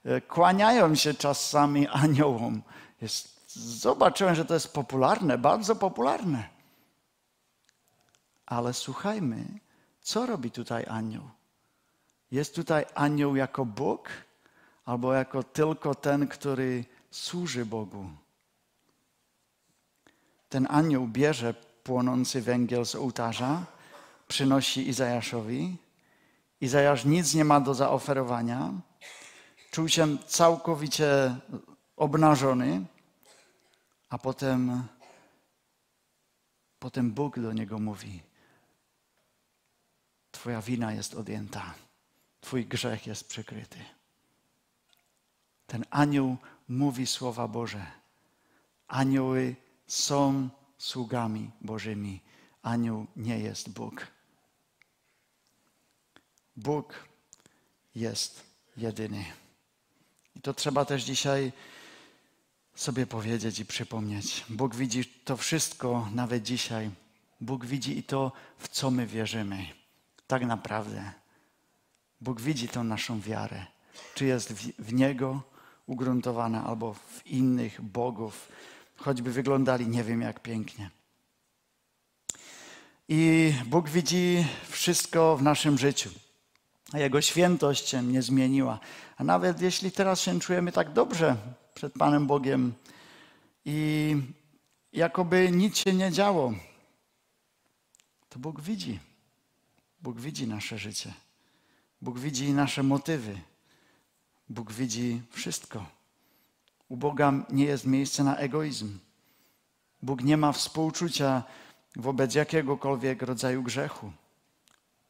e, 0.06 0.22
kłaniają 0.22 0.96
się 0.96 1.14
czasami 1.14 1.88
aniołom. 1.88 2.62
Jest, 3.02 3.33
zobaczyłem, 3.56 4.36
że 4.36 4.46
to 4.46 4.54
jest 4.54 4.74
popularne, 4.74 5.38
bardzo 5.38 5.76
popularne. 5.76 6.50
Ale 8.46 8.74
słuchajmy, 8.74 9.46
co 10.02 10.26
robi 10.26 10.52
tutaj 10.52 10.86
anioł? 10.90 11.24
Jest 12.32 12.56
tutaj 12.56 12.86
anioł 12.96 13.36
jako 13.36 13.66
Bóg, 13.66 14.10
albo 14.86 15.14
jako 15.14 15.44
tylko 15.44 15.96
ten, 15.96 16.28
który 16.28 16.86
służy 17.12 17.66
Bogu. 17.66 18.06
Ten 20.50 20.68
anioł 20.70 21.08
bierze 21.08 21.54
płonący 21.84 22.42
węgiel 22.42 22.86
z 22.86 22.96
ołtarza, 22.96 23.66
przynosi 24.28 24.88
Izajaszowi. 24.90 25.78
Izajasz 26.62 27.06
nic 27.06 27.34
nie 27.34 27.46
ma 27.46 27.60
do 27.60 27.74
zaoferowania. 27.74 28.72
Czuł 29.72 29.90
się 29.90 30.18
całkowicie 30.18 31.36
obnażony, 31.98 32.86
a 34.14 34.18
potem, 34.18 34.88
potem 36.80 37.12
Bóg 37.12 37.40
do 37.40 37.54
niego 37.54 37.80
mówi: 37.80 38.22
Twoja 40.32 40.62
wina 40.62 40.94
jest 40.94 41.14
odjęta, 41.14 41.74
Twój 42.42 42.66
grzech 42.66 43.08
jest 43.08 43.28
przykryty. 43.28 43.80
Ten 45.68 45.86
anioł 45.90 46.38
mówi 46.68 47.08
słowa 47.08 47.48
Boże. 47.48 47.86
Anioły 48.88 49.56
są 49.88 50.50
sługami 50.78 51.52
Bożymi. 51.62 52.22
Anioł 52.62 53.08
nie 53.16 53.40
jest 53.40 53.70
Bóg. 53.70 54.08
Bóg 56.56 57.08
jest 57.96 58.44
jedyny. 58.78 59.26
I 60.36 60.42
to 60.42 60.54
trzeba 60.54 60.86
też 60.86 61.04
dzisiaj 61.04 61.52
sobie 62.76 63.08
powiedzieć 63.08 63.60
i 63.60 63.66
przypomnieć. 63.66 64.46
Bóg 64.50 64.76
widzi 64.76 65.06
to 65.06 65.38
wszystko, 65.38 66.10
nawet 66.14 66.44
dzisiaj. 66.44 66.90
Bóg 67.42 67.66
widzi 67.66 67.98
i 67.98 68.04
to, 68.04 68.32
w 68.58 68.68
co 68.68 68.92
my 68.92 69.08
wierzymy. 69.08 69.66
Tak 70.28 70.46
naprawdę. 70.46 71.12
Bóg 72.22 72.42
widzi 72.42 72.68
tą 72.68 72.84
naszą 72.84 73.22
wiarę. 73.22 73.66
Czy 74.16 74.26
jest 74.26 74.54
w, 74.54 74.94
Niego 74.94 75.42
ugruntowana, 75.88 76.64
albo 76.66 76.94
w 76.94 77.28
innych 77.28 77.82
bogów, 77.82 78.48
choćby 78.98 79.32
wyglądali 79.32 79.88
nie 79.88 80.04
wiem 80.04 80.22
jak 80.22 80.40
pięknie. 80.40 80.90
I 83.10 83.54
Bóg 83.66 83.90
widzi 83.90 84.46
wszystko 84.70 85.38
w 85.38 85.44
naszym 85.44 85.78
życiu. 85.78 86.10
Jego 86.94 87.22
świętość 87.22 87.90
się 87.90 88.04
nie 88.04 88.22
zmieniła. 88.22 88.80
A 89.18 89.24
nawet 89.24 89.62
jeśli 89.62 89.92
teraz 89.92 90.22
się 90.22 90.40
czujemy 90.40 90.72
tak 90.72 90.94
dobrze 90.94 91.38
przed 91.74 91.94
Panem 91.94 92.28
Bogiem 92.28 92.74
i 93.66 94.16
jakoby 94.94 95.52
nic 95.52 95.78
się 95.78 95.94
nie 95.94 96.12
działo, 96.12 96.54
to 98.30 98.40
Bóg 98.40 98.62
widzi. 98.62 99.00
Bóg 100.02 100.20
widzi 100.20 100.48
nasze 100.48 100.78
życie. 100.78 101.14
Bóg 102.02 102.20
widzi 102.20 102.54
nasze 102.54 102.84
motywy. 102.84 103.40
Bóg 104.50 104.72
widzi 104.72 105.22
wszystko. 105.32 105.86
U 106.90 106.98
Boga 106.98 107.34
nie 107.50 107.66
jest 107.66 107.86
miejsce 107.86 108.24
na 108.24 108.38
egoizm. 108.38 109.00
Bóg 110.02 110.24
nie 110.24 110.38
ma 110.38 110.52
współczucia 110.52 111.44
wobec 111.96 112.36
jakiegokolwiek 112.36 113.22
rodzaju 113.22 113.64
grzechu. 113.64 114.12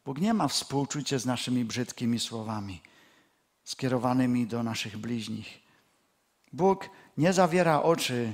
Bóg 0.06 0.20
nie 0.20 0.34
ma 0.34 0.48
współczucia 0.48 1.20
z 1.20 1.26
naszymi 1.26 1.66
brzydkimi 1.66 2.20
słowami 2.20 2.82
skierowanymi 3.64 4.48
do 4.48 4.64
naszych 4.64 4.98
bliźnich. 4.98 5.63
Bóg 6.54 6.90
nie 7.18 7.34
zawiera 7.34 7.82
oczy 7.82 8.34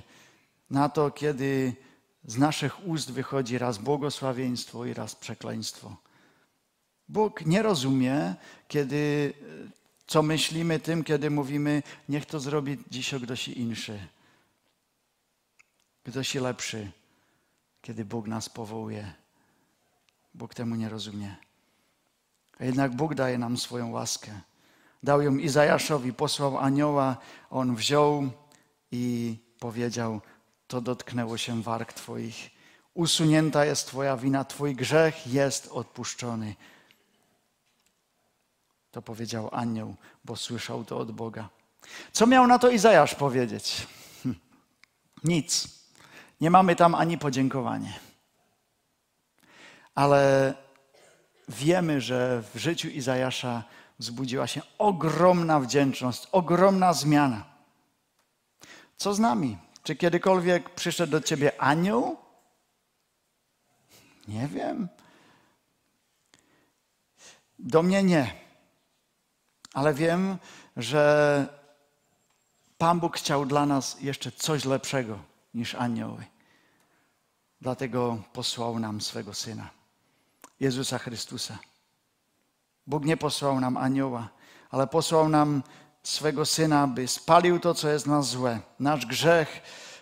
na 0.70 0.90
to, 0.90 1.12
kiedy 1.12 1.76
z 2.24 2.38
naszych 2.38 2.88
ust 2.88 3.12
wychodzi 3.12 3.58
raz 3.58 3.78
błogosławieństwo 3.78 4.86
i 4.86 4.94
raz 4.94 5.16
przekleństwo. 5.16 5.96
Bóg 7.10 7.46
nie 7.46 7.62
rozumie, 7.62 8.36
kiedy 8.68 9.34
co 10.08 10.24
myślimy 10.24 10.80
tym, 10.80 11.04
kiedy 11.04 11.30
mówimy, 11.30 11.84
niech 12.10 12.26
to 12.26 12.40
zrobi 12.40 12.78
dziś 12.90 13.14
ktoś 13.24 13.48
inny. 13.48 14.08
Ktoś 16.04 16.36
lepszy, 16.36 16.92
kiedy 17.82 18.06
Bóg 18.06 18.28
nas 18.28 18.50
powołuje. 18.50 19.14
Bóg 20.34 20.54
temu 20.54 20.76
nie 20.76 20.90
rozumie. 20.90 21.36
A 22.60 22.66
jednak 22.66 22.96
Bóg 22.96 23.16
daje 23.16 23.38
nam 23.38 23.58
swoją 23.58 23.92
łaskę. 23.92 24.42
Dał 25.04 25.22
ją 25.22 25.38
Izajaszowi, 25.38 26.14
posłał 26.14 26.58
anioła, 26.58 27.18
on 27.50 27.76
wziął 27.76 28.30
i 28.92 29.36
powiedział: 29.60 30.22
To 30.68 30.82
dotknęło 30.82 31.38
się 31.38 31.62
warg 31.62 31.94
Twoich. 31.94 32.50
Usunięta 32.94 33.66
jest 33.66 33.88
Twoja 33.88 34.18
wina, 34.18 34.46
Twój 34.46 34.76
grzech 34.76 35.28
jest 35.28 35.68
odpuszczony. 35.68 36.56
To 38.92 39.02
powiedział 39.02 39.50
anioł, 39.52 39.96
bo 40.26 40.36
słyszał 40.36 40.84
to 40.84 40.98
od 40.98 41.12
Boga. 41.12 41.50
Co 42.12 42.28
miał 42.28 42.48
na 42.48 42.60
to 42.60 42.70
Izajasz 42.70 43.16
powiedzieć? 43.16 43.88
Nic. 45.24 45.80
Nie 46.42 46.52
mamy 46.52 46.76
tam 46.76 46.96
ani 46.96 47.18
podziękowania. 47.18 47.94
Ale 49.96 50.54
wiemy, 51.50 52.02
że 52.02 52.44
w 52.54 52.58
życiu 52.58 52.88
Izajasza 52.88 53.64
wzbudziła 54.00 54.48
się 54.48 54.62
ogromna 54.78 55.60
wdzięczność, 55.60 56.28
ogromna 56.32 56.94
zmiana. 56.94 57.46
Co 58.98 59.14
z 59.14 59.20
nami? 59.20 59.58
Czy 59.84 59.96
kiedykolwiek 59.96 60.70
przyszedł 60.70 61.12
do 61.12 61.22
ciebie 61.22 61.62
anioł? 61.62 62.18
Nie 64.28 64.48
wiem. 64.48 64.88
Do 67.60 67.84
mnie 67.84 68.04
nie. 68.04 68.34
Ale 69.74 69.94
wiem, 69.94 70.38
że 70.78 71.48
Pan 72.78 73.00
Bóg 73.00 73.18
chciał 73.18 73.46
dla 73.46 73.66
nas 73.66 74.02
jeszcze 74.02 74.32
coś 74.32 74.66
lepszego 74.66 75.20
niż 75.54 75.76
anioły. 75.76 76.26
Dlatego 77.62 78.24
posłał 78.34 78.80
nam 78.80 79.02
swego 79.02 79.34
Syna, 79.34 79.70
Jezusa 80.60 80.98
Chrystusa. 80.98 81.60
Bóg 82.90 83.06
nie 83.06 83.18
posłał 83.18 83.60
nam 83.60 83.78
anioła, 83.78 84.30
ale 84.70 84.88
posłał 84.88 85.30
nam 85.30 85.64
swego 86.04 86.46
Syna, 86.46 86.88
by 86.88 87.08
spalił 87.08 87.60
to, 87.60 87.74
co 87.74 87.90
jest 87.90 88.08
nas 88.08 88.30
złe, 88.30 88.60
nasz 88.80 89.06
grzech, 89.06 89.62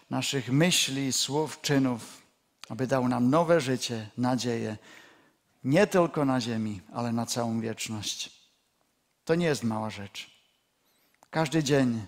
naszych 0.10 0.52
myśli, 0.52 1.14
słów, 1.14 1.62
czynów, 1.62 2.22
aby 2.70 2.88
dał 2.88 3.08
nam 3.08 3.30
nowe 3.30 3.62
życie, 3.62 4.10
nadzieję, 4.18 4.78
nie 5.64 5.88
tylko 5.88 6.26
na 6.26 6.42
ziemi, 6.42 6.82
ale 6.94 7.12
na 7.12 7.26
całą 7.26 7.60
wieczność. 7.60 8.32
To 9.26 9.36
nie 9.36 9.46
jest 9.46 9.64
mała 9.64 9.90
rzecz. 9.90 10.32
Każdy 11.30 11.64
dzień 11.64 12.06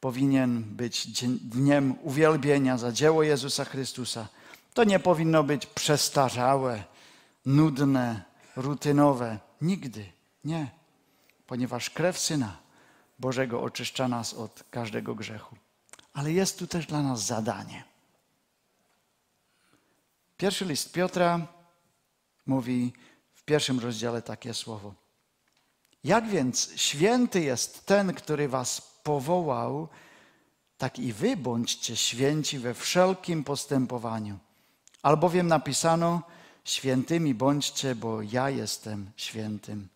powinien 0.00 0.62
być 0.62 1.24
dniem 1.40 1.94
uwielbienia 2.02 2.78
za 2.78 2.92
dzieło 2.92 3.22
Jezusa 3.22 3.64
Chrystusa. 3.64 4.28
To 4.74 4.84
nie 4.84 4.98
powinno 4.98 5.42
być 5.44 5.66
przestarzałe, 5.66 6.84
nudne, 7.46 8.22
rutynowe. 8.56 9.38
Nigdy. 9.60 10.21
Nie. 10.44 10.70
Ponieważ 11.46 11.90
krew 11.90 12.18
Syna 12.18 12.58
Bożego 13.18 13.62
oczyszcza 13.62 14.08
nas 14.08 14.34
od 14.34 14.64
każdego 14.70 15.14
grzechu. 15.14 15.56
Ale 16.12 16.32
jest 16.32 16.58
tu 16.58 16.66
też 16.66 16.86
dla 16.86 17.02
nas 17.02 17.26
zadanie. 17.26 17.84
Pierwszy 20.36 20.64
list 20.64 20.92
Piotra 20.92 21.46
mówi 22.46 22.92
w 23.34 23.42
pierwszym 23.42 23.80
rozdziale 23.80 24.22
takie 24.22 24.54
słowo. 24.54 24.94
Jak 26.04 26.28
więc 26.28 26.72
święty 26.76 27.40
jest 27.40 27.86
ten, 27.86 28.14
który 28.14 28.48
was 28.48 28.98
powołał, 29.02 29.88
tak 30.78 30.98
i 30.98 31.12
wy 31.12 31.36
bądźcie 31.36 31.96
święci 31.96 32.58
we 32.58 32.74
wszelkim 32.74 33.44
postępowaniu. 33.44 34.38
Albowiem 35.02 35.46
napisano, 35.46 36.22
świętymi 36.64 37.34
bądźcie, 37.34 37.94
bo 37.94 38.22
ja 38.22 38.50
jestem 38.50 39.10
świętym. 39.16 39.88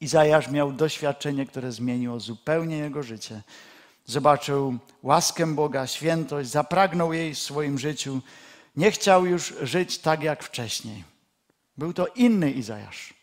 Izajasz 0.00 0.50
miał 0.50 0.72
doświadczenie, 0.72 1.46
które 1.46 1.72
zmieniło 1.72 2.20
zupełnie 2.20 2.76
jego 2.76 3.02
życie. 3.02 3.42
Zobaczył 4.06 4.78
łaskę 5.02 5.54
Boga, 5.54 5.86
świętość, 5.86 6.50
zapragnął 6.50 7.12
jej 7.12 7.34
w 7.34 7.38
swoim 7.38 7.78
życiu. 7.78 8.20
Nie 8.76 8.90
chciał 8.90 9.26
już 9.26 9.54
żyć 9.62 9.98
tak 9.98 10.22
jak 10.22 10.42
wcześniej. 10.42 11.04
Był 11.78 11.92
to 11.92 12.06
inny 12.06 12.50
Izajasz. 12.50 13.14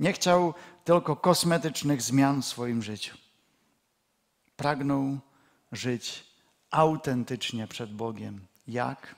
Nie 0.00 0.12
chciał 0.12 0.54
tylko 0.84 1.16
kosmetycznych 1.16 2.02
zmian 2.02 2.42
w 2.42 2.46
swoim 2.46 2.82
życiu. 2.82 3.16
Pragnął 4.56 5.18
żyć 5.72 6.24
autentycznie 6.70 7.66
przed 7.66 7.94
Bogiem. 7.94 8.46
Jak? 8.68 9.14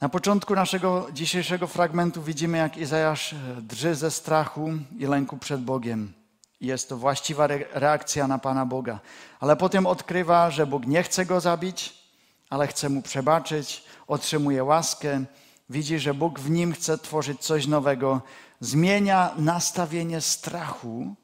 Na 0.00 0.08
początku 0.08 0.54
naszego 0.54 1.06
dzisiejszego 1.12 1.66
fragmentu 1.66 2.22
widzimy, 2.22 2.58
jak 2.58 2.76
Izajasz 2.76 3.34
drży 3.60 3.94
ze 3.94 4.10
strachu 4.10 4.70
i 4.98 5.06
lęku 5.06 5.36
przed 5.36 5.64
Bogiem. 5.64 6.12
Jest 6.60 6.88
to 6.88 6.96
właściwa 6.96 7.46
reakcja 7.72 8.28
na 8.28 8.38
Pana 8.38 8.66
Boga. 8.66 9.00
Ale 9.40 9.56
potem 9.56 9.86
odkrywa, 9.86 10.50
że 10.50 10.66
Bóg 10.66 10.86
nie 10.86 11.02
chce 11.02 11.26
go 11.26 11.40
zabić, 11.40 12.04
ale 12.50 12.66
chce 12.66 12.88
mu 12.88 13.02
przebaczyć, 13.02 13.84
otrzymuje 14.06 14.64
łaskę, 14.64 15.24
widzi, 15.70 15.98
że 15.98 16.14
Bóg 16.14 16.40
w 16.40 16.50
nim 16.50 16.72
chce 16.72 16.98
tworzyć 16.98 17.40
coś 17.40 17.66
nowego, 17.66 18.22
zmienia 18.60 19.34
nastawienie 19.36 20.20
strachu 20.20 21.14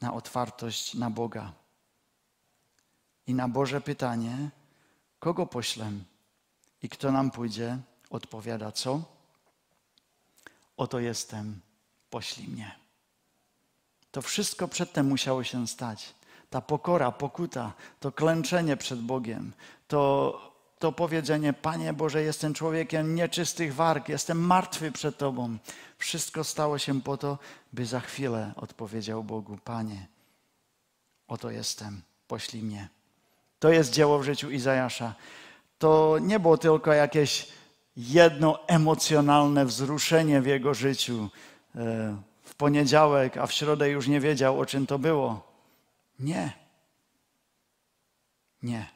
na 0.00 0.14
otwartość 0.14 0.94
na 0.94 1.10
Boga. 1.10 1.52
I 3.26 3.34
na 3.34 3.48
Boże 3.48 3.80
pytanie, 3.80 4.50
kogo 5.18 5.46
poślę 5.46 5.90
i 6.82 6.88
kto 6.88 7.12
nam 7.12 7.30
pójdzie, 7.30 7.78
odpowiada 8.10 8.72
co? 8.72 9.02
Oto 10.76 11.00
jestem, 11.00 11.60
poślij 12.10 12.48
mnie. 12.48 12.78
To 14.10 14.22
wszystko 14.22 14.68
przedtem 14.68 15.06
musiało 15.06 15.44
się 15.44 15.68
stać. 15.68 16.14
Ta 16.50 16.60
pokora, 16.60 17.12
pokuta, 17.12 17.72
to 18.00 18.12
klęczenie 18.12 18.76
przed 18.76 19.00
Bogiem, 19.00 19.52
to, 19.88 20.40
to 20.78 20.92
powiedzenie: 20.92 21.52
Panie 21.52 21.92
Boże, 21.92 22.22
jestem 22.22 22.54
człowiekiem 22.54 23.14
nieczystych 23.14 23.74
warg, 23.74 24.08
jestem 24.08 24.40
martwy 24.40 24.92
przed 24.92 25.18
Tobą. 25.18 25.58
Wszystko 25.98 26.44
stało 26.44 26.78
się 26.78 27.02
po 27.02 27.16
to, 27.16 27.38
by 27.72 27.86
za 27.86 28.00
chwilę 28.00 28.52
odpowiedział 28.56 29.24
Bogu: 29.24 29.58
Panie, 29.64 30.06
oto 31.28 31.50
jestem, 31.50 32.02
poślij 32.28 32.62
mnie. 32.62 32.88
To 33.58 33.70
jest 33.70 33.92
dzieło 33.92 34.18
w 34.18 34.24
życiu 34.24 34.50
Izajasza. 34.50 35.14
To 35.78 36.16
nie 36.20 36.40
było 36.40 36.58
tylko 36.58 36.92
jakieś 36.92 37.48
jedno 37.96 38.66
emocjonalne 38.66 39.64
wzruszenie 39.64 40.40
w 40.40 40.46
jego 40.46 40.74
życiu. 40.74 41.28
E, 41.76 42.16
w 42.42 42.54
poniedziałek, 42.54 43.36
a 43.36 43.46
w 43.46 43.52
środę 43.52 43.90
już 43.90 44.08
nie 44.08 44.20
wiedział, 44.20 44.60
o 44.60 44.66
czym 44.66 44.86
to 44.86 44.98
było. 44.98 45.52
Nie. 46.18 46.52
Nie. 48.62 48.86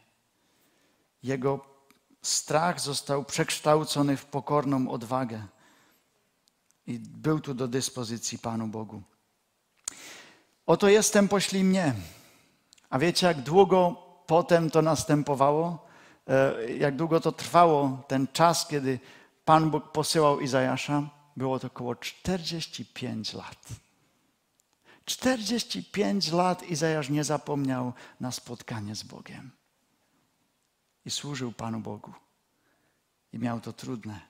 Jego 1.23 1.61
strach 2.23 2.81
został 2.81 3.25
przekształcony 3.25 4.16
w 4.16 4.25
pokorną 4.25 4.90
odwagę 4.90 5.42
i 6.87 6.99
był 6.99 7.40
tu 7.40 7.55
do 7.55 7.68
dyspozycji 7.68 8.38
Panu 8.38 8.66
Bogu. 8.66 9.03
Oto 10.66 10.88
jestem, 10.88 11.29
poślij 11.29 11.64
mnie. 11.64 11.95
A 12.90 12.99
wiecie, 12.99 13.27
jak 13.27 13.40
długo 13.40 13.97
potem 14.27 14.71
to 14.71 14.83
następowało? 14.83 15.91
E, 16.29 16.73
jak 16.73 16.97
długo 16.97 17.21
to 17.21 17.33
trwało, 17.33 18.05
ten 18.09 18.27
czas, 18.33 18.67
kiedy 18.67 18.99
Pan 19.45 19.71
Bóg 19.71 19.93
posyłał 19.93 20.41
Izajasza? 20.41 21.03
Było 21.37 21.59
to 21.59 21.67
około 21.67 21.97
45 21.97 23.35
lat. 23.35 23.69
45 25.05 26.33
lat 26.33 26.63
Izajasz 26.63 27.09
nie 27.11 27.25
zapomniał 27.25 27.93
na 28.21 28.33
spotkanie 28.33 28.95
z 28.95 29.03
Bogiem. 29.03 29.51
I 31.07 31.11
służył 31.11 31.53
Panu 31.53 31.81
Bogu. 31.81 32.13
I 33.33 33.39
miał 33.39 33.61
to 33.61 33.73
trudne. 33.73 34.21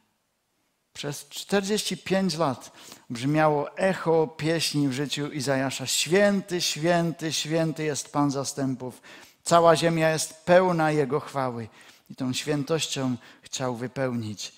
Przez 0.93 1.29
45 1.29 2.37
lat 2.37 2.73
brzmiało 3.11 3.77
echo 3.77 4.27
pieśni 4.27 4.89
w 4.89 4.93
życiu 4.93 5.33
Izajasza. 5.33 5.87
Święty, 5.87 6.61
święty, 6.61 7.33
święty 7.33 7.85
jest 7.85 8.13
Pan 8.13 8.31
zastępów. 8.31 9.03
Cała 9.43 9.77
ziemia 9.77 10.11
jest 10.11 10.45
pełna 10.45 10.91
Jego 10.91 11.21
chwały. 11.21 11.69
I 12.11 12.17
tą 12.17 12.33
świętością 12.33 13.17
chciał 13.43 13.77
wypełnić 13.77 14.53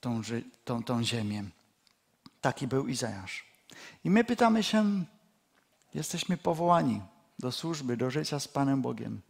tą, 0.00 0.22
tą, 0.64 0.82
tą 0.82 1.04
ziemię. 1.04 1.44
Taki 2.40 2.66
był 2.66 2.88
Izajasz. 2.88 3.44
I 4.04 4.10
my 4.10 4.24
pytamy 4.24 4.62
się, 4.62 5.04
jesteśmy 5.94 6.36
powołani 6.36 7.00
do 7.38 7.52
służby, 7.52 7.96
do 7.96 8.10
życia 8.10 8.40
z 8.40 8.48
Panem 8.48 8.82
Bogiem. 8.82 9.20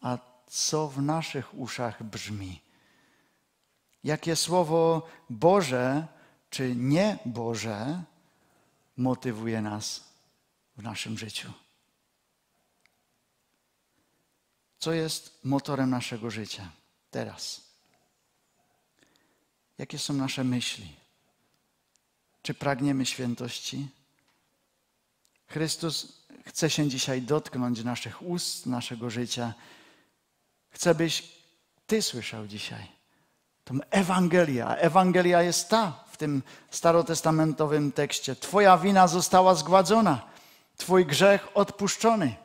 A 0.00 0.18
co 0.46 0.88
w 0.88 1.02
naszych 1.02 1.54
uszach 1.54 2.02
brzmi? 2.02 2.60
Jakie 4.04 4.36
słowo 4.36 5.06
Boże 5.30 6.06
czy 6.50 6.76
nie 6.76 7.18
Boże 7.26 8.02
motywuje 8.96 9.62
nas 9.62 10.04
w 10.76 10.82
naszym 10.82 11.18
życiu? 11.18 11.52
Co 14.82 14.92
jest 14.92 15.38
motorem 15.44 15.90
naszego 15.90 16.30
życia 16.30 16.68
teraz? 17.10 17.60
Jakie 19.78 19.98
są 19.98 20.14
nasze 20.14 20.44
myśli? 20.44 20.96
Czy 22.42 22.54
pragniemy 22.54 23.06
świętości? 23.06 23.88
Chrystus 25.46 26.26
chce 26.46 26.70
się 26.70 26.88
dzisiaj 26.88 27.22
dotknąć 27.22 27.84
naszych 27.84 28.22
ust, 28.22 28.66
naszego 28.66 29.10
życia. 29.10 29.54
Chce, 30.70 30.94
byś 30.94 31.32
Ty 31.86 32.02
słyszał 32.02 32.46
dzisiaj 32.46 32.86
tą 33.64 33.78
Ewangelię. 33.90 34.66
Ewangelia 34.66 35.42
jest 35.42 35.68
ta 35.68 36.04
w 36.12 36.16
tym 36.16 36.42
starotestamentowym 36.70 37.92
tekście. 37.92 38.36
Twoja 38.36 38.78
wina 38.78 39.08
została 39.08 39.54
zgładzona, 39.54 40.30
Twój 40.76 41.06
grzech 41.06 41.48
odpuszczony. 41.54 42.42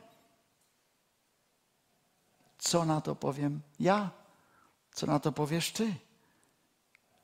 Co 2.58 2.86
na 2.86 3.02
to 3.02 3.16
powiem 3.16 3.62
ja? 3.80 4.10
Co 4.94 5.08
na 5.08 5.20
to 5.20 5.32
powiesz 5.32 5.72
Ty? 5.72 5.96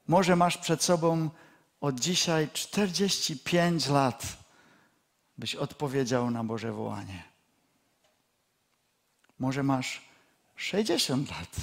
Może 0.07 0.35
masz 0.35 0.57
przed 0.57 0.83
sobą 0.83 1.29
od 1.81 1.99
dzisiaj 1.99 2.49
45 2.53 3.87
lat, 3.87 4.37
byś 5.37 5.55
odpowiedział 5.55 6.31
na 6.31 6.43
Boże 6.43 6.71
wołanie. 6.71 7.23
Może 9.39 9.63
masz 9.63 10.01
60 10.55 11.31
lat, 11.31 11.55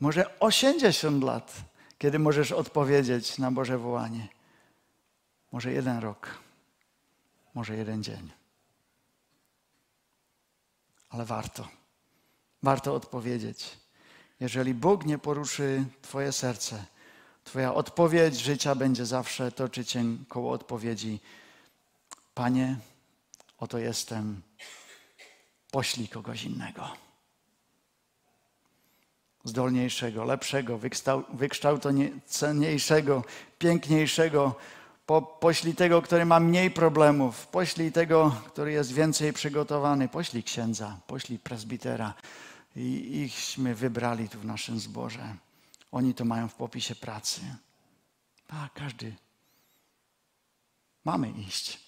może 0.00 0.38
80 0.38 1.24
lat, 1.24 1.52
kiedy 1.98 2.18
możesz 2.18 2.52
odpowiedzieć 2.52 3.38
na 3.38 3.50
Boże 3.50 3.78
wołanie. 3.78 4.28
Może 5.52 5.72
jeden 5.72 5.98
rok, 5.98 6.38
może 7.54 7.76
jeden 7.76 8.02
dzień. 8.02 8.30
Ale 11.10 11.24
warto, 11.24 11.68
warto 12.64 12.94
odpowiedzieć. 12.94 13.78
Jeżeli 14.40 14.74
Bóg 14.74 15.06
nie 15.06 15.18
poruszy 15.18 15.84
Twoje 16.02 16.32
serce, 16.32 16.84
Twoja 17.44 17.74
odpowiedź 17.74 18.40
życia 18.40 18.74
będzie 18.74 19.06
zawsze 19.06 19.52
toczyć 19.52 19.90
się 19.90 20.16
koło 20.28 20.52
odpowiedzi: 20.52 21.20
Panie, 22.34 22.76
oto 23.58 23.78
jestem, 23.78 24.42
poślij 25.70 26.08
kogoś 26.08 26.44
innego. 26.44 26.88
Zdolniejszego, 29.44 30.24
lepszego, 30.24 30.78
wykształconiejszego, 31.32 33.24
piękniejszego. 33.58 34.54
Po, 35.06 35.22
poślij 35.22 35.74
tego, 35.74 36.02
który 36.02 36.24
ma 36.24 36.40
mniej 36.40 36.70
problemów. 36.70 37.46
Poślij 37.46 37.92
tego, 37.92 38.36
który 38.46 38.72
jest 38.72 38.92
więcej 38.92 39.32
przygotowany. 39.32 40.08
Poślij 40.08 40.42
księdza, 40.42 40.96
poślij 41.06 41.38
presbitera. 41.38 42.14
I 42.76 43.22
ichśmy 43.22 43.74
wybrali 43.74 44.28
tu 44.28 44.38
w 44.38 44.44
naszym 44.44 44.80
zborze. 44.80 45.36
Oni 45.92 46.14
to 46.14 46.24
mają 46.24 46.48
w 46.48 46.54
popisie 46.54 46.94
pracy. 46.94 47.40
A 48.48 48.68
każdy. 48.74 49.14
Mamy 51.04 51.30
iść. 51.30 51.80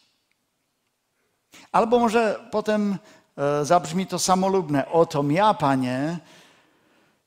Albo 1.72 1.99
może 1.99 2.49
potem 2.51 2.99
e, 3.37 3.64
zabrzmi 3.64 4.07
to 4.07 4.18
samolubne. 4.18 4.88
Oto 4.88 5.25
ja, 5.31 5.55
panie, 5.55 6.18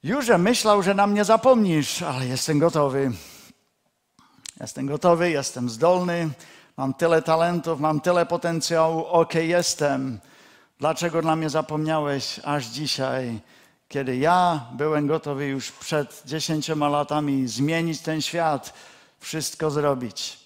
już 0.04 0.28
myślał, 0.28 0.84
że 0.84 0.93
na 0.93 1.08
mnie 1.08 1.26
zapomnisz, 1.26 2.02
ale 2.02 2.28
jestem 2.28 2.60
gotowy. 2.60 3.12
Jestem 4.60 4.88
gotowy, 4.88 5.32
jestem 5.32 5.69
zdolny, 5.69 6.30
mam 6.78 6.93
tyle 6.93 7.22
talentów, 7.22 7.80
mam 7.80 8.02
tyle 8.02 8.26
potencjału. 8.26 9.06
Ok, 9.06 9.34
jestem. 9.36 10.19
Dlaczego 10.80 11.22
na 11.22 11.36
mnie 11.36 11.50
zapomniałeś 11.50 12.39
aż 12.44 12.65
dzisiaj? 12.65 13.42
kiedy 13.89 14.18
ja 14.18 14.65
byłem 14.74 15.08
gotowy 15.08 15.48
już 15.48 15.72
przed 15.72 16.24
dziesięcioma 16.26 16.89
latami 16.89 17.48
zmienić 17.48 18.02
ten 18.02 18.22
świat, 18.22 18.74
wszystko 19.20 19.72
zrobić. 19.72 20.39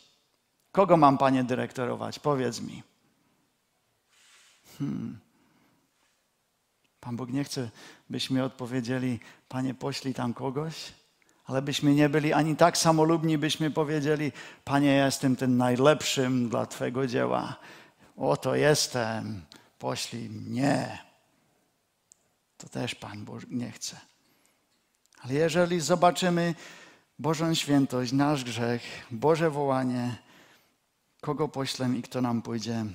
Kogo 0.71 0.97
mam, 0.97 1.17
panie, 1.17 1.43
dyrektorować? 1.43 2.19
Powiedz 2.19 2.61
mi. 2.61 2.83
Hmm. 4.79 5.19
Pan 6.99 7.15
Bóg 7.15 7.29
nie 7.29 7.43
chce, 7.43 7.69
byśmy 8.09 8.43
odpowiedzieli, 8.43 9.19
panie, 9.49 9.73
poślij 9.73 10.13
tam 10.13 10.33
kogoś, 10.33 10.93
Ale 11.45 11.61
byśmy 11.61 11.93
nie 11.93 12.09
byli 12.09 12.33
ani 12.33 12.55
tak 12.55 12.77
samolubni, 12.77 13.37
byśmy 13.37 13.71
powiedzieli: 13.71 14.31
Panie, 14.63 14.95
ja 14.95 15.05
jestem 15.05 15.35
tym 15.35 15.57
najlepszym 15.57 16.49
dla 16.49 16.65
Twojego 16.65 17.07
dzieła. 17.07 17.55
Oto 18.17 18.55
jestem, 18.55 19.41
poślij 19.83 20.29
mnie. 20.29 20.99
To 22.57 22.69
też 22.69 22.95
Pan 22.95 23.25
Boże 23.25 23.47
nie 23.49 23.71
chce. 23.71 23.97
Ale 25.21 25.33
jeżeli 25.33 25.79
zobaczymy 25.79 26.55
Bożą 27.19 27.53
świętość, 27.53 28.11
nasz 28.11 28.43
grzech, 28.43 28.81
Boże 29.11 29.49
wołanie, 29.49 30.15
kogo 31.21 31.47
poślę 31.47 31.89
i 31.97 32.01
kto 32.01 32.21
nam 32.21 32.41
pójdzie, 32.41 32.85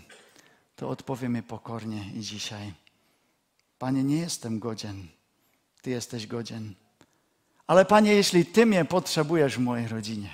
to 0.77 0.89
odpowiemy 0.89 1.43
pokornie 1.43 2.05
i 2.15 2.21
dzisiaj. 2.21 2.73
Panie, 3.79 4.05
nie 4.05 4.17
jestem 4.17 4.59
godzien. 4.59 5.09
Ty 5.83 5.91
jesteś 5.91 6.27
godzien. 6.27 6.75
Ale 7.67 7.85
Panie, 7.85 8.15
jeśli 8.15 8.47
Ty 8.47 8.67
mnie 8.67 8.85
potrzebujesz 8.85 9.57
w 9.57 9.61
mojej 9.61 9.89
rodzinie, 9.89 10.31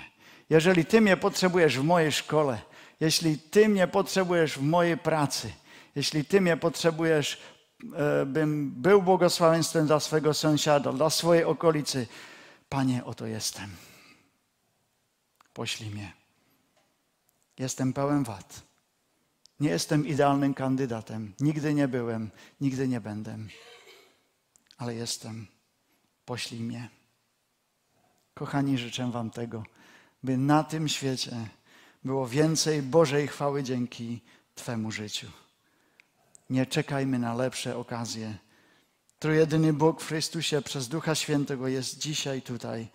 jeżeli 0.49 0.85
Ty 0.85 1.01
mnie 1.01 1.17
potrzebujesz 1.17 1.79
w 1.79 1.83
mojej 1.83 2.11
szkole, 2.11 2.61
jeśli 2.99 3.37
Ty 3.37 3.69
mnie 3.69 3.87
potrzebujesz 3.87 4.57
w 4.57 4.61
mojej 4.61 4.97
pracy, 4.97 5.51
jeśli 5.95 6.25
Ty 6.25 6.41
mnie 6.41 6.57
potrzebujesz, 6.57 7.41
e, 7.93 8.25
bym 8.25 8.71
był 8.71 9.01
błogosławieństwem 9.01 9.87
dla 9.87 9.99
swojego 9.99 10.33
sąsiada, 10.33 10.93
dla 10.93 11.09
swojej 11.09 11.43
okolicy, 11.43 12.07
Panie, 12.69 13.05
oto 13.05 13.25
jestem. 13.25 13.69
Poślij 15.53 15.89
mnie. 15.89 16.13
Jestem 17.59 17.93
pełen 17.93 18.23
wad. 18.23 18.61
Nie 19.59 19.69
jestem 19.69 20.07
idealnym 20.07 20.53
kandydatem. 20.53 21.33
Nigdy 21.39 21.73
nie 21.73 21.87
byłem, 21.87 22.31
nigdy 22.61 22.87
nie 22.87 23.01
będę. 23.01 23.37
Ale 24.77 24.95
jestem. 24.95 25.47
Poślij 26.25 26.61
mnie. 26.61 26.89
Kochani, 28.33 28.77
życzę 28.77 29.11
Wam 29.11 29.29
tego, 29.31 29.63
by 30.23 30.37
na 30.37 30.63
tym 30.63 30.89
świecie 30.89 31.49
było 32.03 32.27
więcej 32.27 32.81
Bożej 32.81 33.27
chwały 33.27 33.63
dzięki 33.63 34.21
Twemu 34.55 34.91
życiu. 34.91 35.27
Nie 36.49 36.65
czekajmy 36.65 37.19
na 37.19 37.33
lepsze 37.33 37.77
okazje. 37.77 38.37
Trójjedyny 39.19 39.73
Bóg 39.73 40.01
w 40.01 40.07
Chrystusie 40.07 40.61
przez 40.61 40.87
Ducha 40.87 41.15
Świętego 41.15 41.67
jest 41.67 41.97
dzisiaj 41.97 42.41
tutaj. 42.41 42.87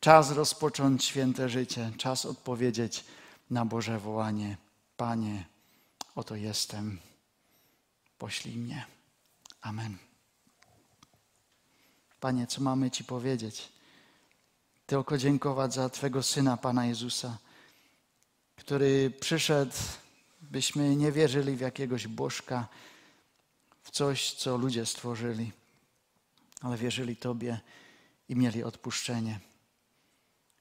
Czas 0.00 0.30
rozpocząć 0.30 1.04
święte 1.04 1.48
życie, 1.48 1.92
czas 1.98 2.26
odpowiedzieć 2.26 3.04
na 3.50 3.64
Boże 3.64 3.98
wołanie. 3.98 4.56
Panie, 4.96 5.44
oto 6.14 6.36
jestem, 6.36 6.98
poślij 8.18 8.56
mnie. 8.56 8.86
Amen. 9.60 9.96
Panie, 12.20 12.46
co 12.46 12.60
mamy 12.60 12.90
Ci 12.90 13.04
powiedzieć? 13.04 13.68
Tylko 14.86 15.18
dziękować 15.18 15.74
za 15.74 15.88
Twego 15.88 16.22
Syna, 16.22 16.56
Pana 16.56 16.86
Jezusa, 16.86 17.38
który 18.56 19.10
przyszedł, 19.10 19.72
byśmy 20.40 20.96
nie 20.96 21.12
wierzyli 21.12 21.56
w 21.56 21.60
jakiegoś 21.60 22.06
bożka, 22.06 22.68
w 23.82 23.90
coś, 23.90 24.34
co 24.34 24.56
ludzie 24.56 24.86
stworzyli, 24.86 25.52
ale 26.60 26.76
wierzyli 26.76 27.16
Tobie 27.16 27.60
i 28.28 28.36
mieli 28.36 28.64
odpuszczenie. 28.64 29.40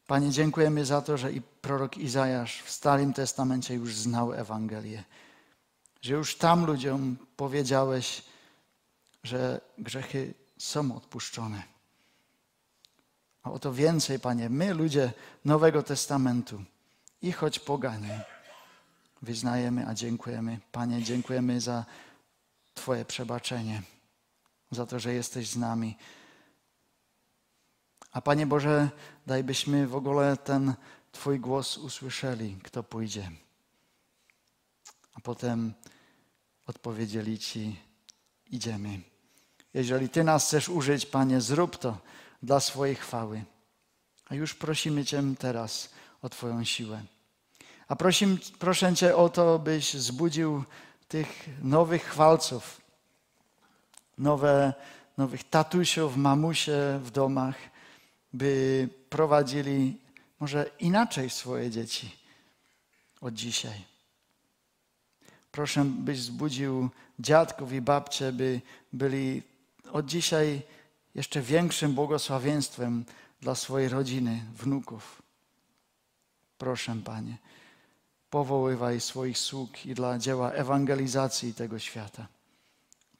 Panie, 0.07 0.31
dziękujemy 0.31 0.85
za 0.85 1.01
to, 1.01 1.17
że 1.17 1.31
i 1.33 1.41
prorok 1.41 1.97
Izajasz 1.97 2.61
w 2.61 2.71
Starym 2.71 3.13
Testamencie 3.13 3.73
już 3.73 3.95
znał 3.95 4.33
Ewangelię. 4.33 5.03
Że 6.01 6.13
już 6.13 6.35
tam 6.35 6.65
ludziom 6.65 7.17
powiedziałeś, 7.37 8.21
że 9.23 9.61
grzechy 9.77 10.33
są 10.57 10.95
odpuszczone. 10.95 11.63
A 13.43 13.51
o 13.51 13.59
to 13.59 13.73
więcej, 13.73 14.19
Panie, 14.19 14.49
my, 14.49 14.73
ludzie 14.73 15.13
Nowego 15.45 15.83
Testamentu, 15.83 16.63
i 17.21 17.31
choć 17.31 17.59
poganie, 17.59 18.25
wyznajemy, 19.21 19.87
a 19.87 19.93
dziękujemy. 19.93 20.59
Panie, 20.71 21.03
dziękujemy 21.03 21.61
za 21.61 21.85
Twoje 22.73 23.05
przebaczenie, 23.05 23.81
za 24.71 24.85
to, 24.85 24.99
że 24.99 25.13
jesteś 25.13 25.49
z 25.49 25.57
nami. 25.57 25.97
A 28.11 28.21
Panie 28.21 28.45
Boże, 28.45 28.89
daj 29.27 29.43
byśmy 29.43 29.87
w 29.87 29.95
ogóle 29.95 30.37
ten 30.37 30.73
Twój 31.11 31.39
głos 31.39 31.77
usłyszeli, 31.77 32.57
kto 32.63 32.83
pójdzie. 32.83 33.31
A 35.13 35.19
potem 35.21 35.73
odpowiedzieli 36.67 37.39
Ci, 37.39 37.79
idziemy. 38.51 39.01
Jeżeli 39.73 40.09
Ty 40.09 40.23
nas 40.23 40.47
chcesz 40.47 40.69
użyć, 40.69 41.05
Panie, 41.05 41.41
zrób 41.41 41.77
to 41.77 41.97
dla 42.43 42.59
swojej 42.59 42.95
chwały. 42.95 43.43
A 44.25 44.35
już 44.35 44.53
prosimy 44.53 45.05
Cię 45.05 45.23
teraz 45.39 45.89
o 46.21 46.29
Twoją 46.29 46.63
siłę. 46.63 47.03
A 47.87 47.95
prosim, 47.95 48.37
proszę 48.59 48.95
Cię 48.95 49.15
o 49.15 49.29
to, 49.29 49.59
byś 49.59 49.93
zbudził 49.93 50.63
tych 51.07 51.49
nowych 51.61 52.03
chwalców, 52.03 52.81
nowe, 54.17 54.73
nowych 55.17 55.49
tatusiów, 55.49 56.17
mamusie 56.17 56.99
w 57.03 57.11
domach, 57.11 57.55
by 58.33 58.89
prowadzili 59.09 59.97
może 60.39 60.69
inaczej 60.79 61.29
swoje 61.29 61.69
dzieci 61.69 62.15
od 63.21 63.33
dzisiaj. 63.33 63.81
Proszę, 65.51 65.85
byś 65.85 66.21
zbudził 66.21 66.89
dziadków 67.19 67.73
i 67.73 67.81
babcie, 67.81 68.31
by 68.31 68.61
byli 68.93 69.43
od 69.91 70.05
dzisiaj 70.05 70.61
jeszcze 71.15 71.41
większym 71.41 71.93
błogosławieństwem 71.93 73.05
dla 73.41 73.55
swojej 73.55 73.89
rodziny, 73.89 74.45
wnuków. 74.57 75.21
Proszę, 76.57 76.95
Panie, 77.05 77.37
powoływaj 78.35 79.01
swoich 79.01 79.37
sług 79.37 79.85
i 79.85 79.93
dla 79.93 80.17
dzieła 80.17 80.51
ewangelizacji 80.51 81.53
tego 81.53 81.79
świata. 81.79 82.27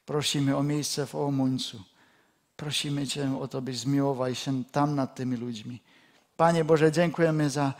Prosimy 0.06 0.56
o 0.56 0.62
miejsce 0.62 1.06
w 1.06 1.14
Omuńcu. 1.14 1.82
Prosimy 2.56 3.06
Cię 3.06 3.38
o 3.40 3.48
to, 3.48 3.62
byś 3.62 3.78
zmiłował 3.78 4.34
się 4.34 4.64
tam 4.64 4.94
nad 4.94 5.14
tymi 5.14 5.36
ludźmi. 5.36 5.80
Panie 6.36 6.64
Boże, 6.64 6.92
dziękujemy 6.92 7.50
za, 7.50 7.74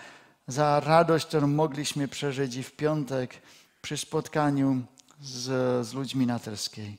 za 0.47 0.81
radość, 0.81 1.27
którą 1.27 1.47
mogliśmy 1.47 2.09
przeżyć 2.09 2.57
i 2.57 2.63
w 2.63 2.73
piątek 2.73 3.35
przy 3.83 3.97
spotkaniu 3.97 4.83
z, 5.21 5.43
z 5.87 5.95
ludźmi 5.95 6.27
na 6.27 6.39
Terskiej. 6.39 6.99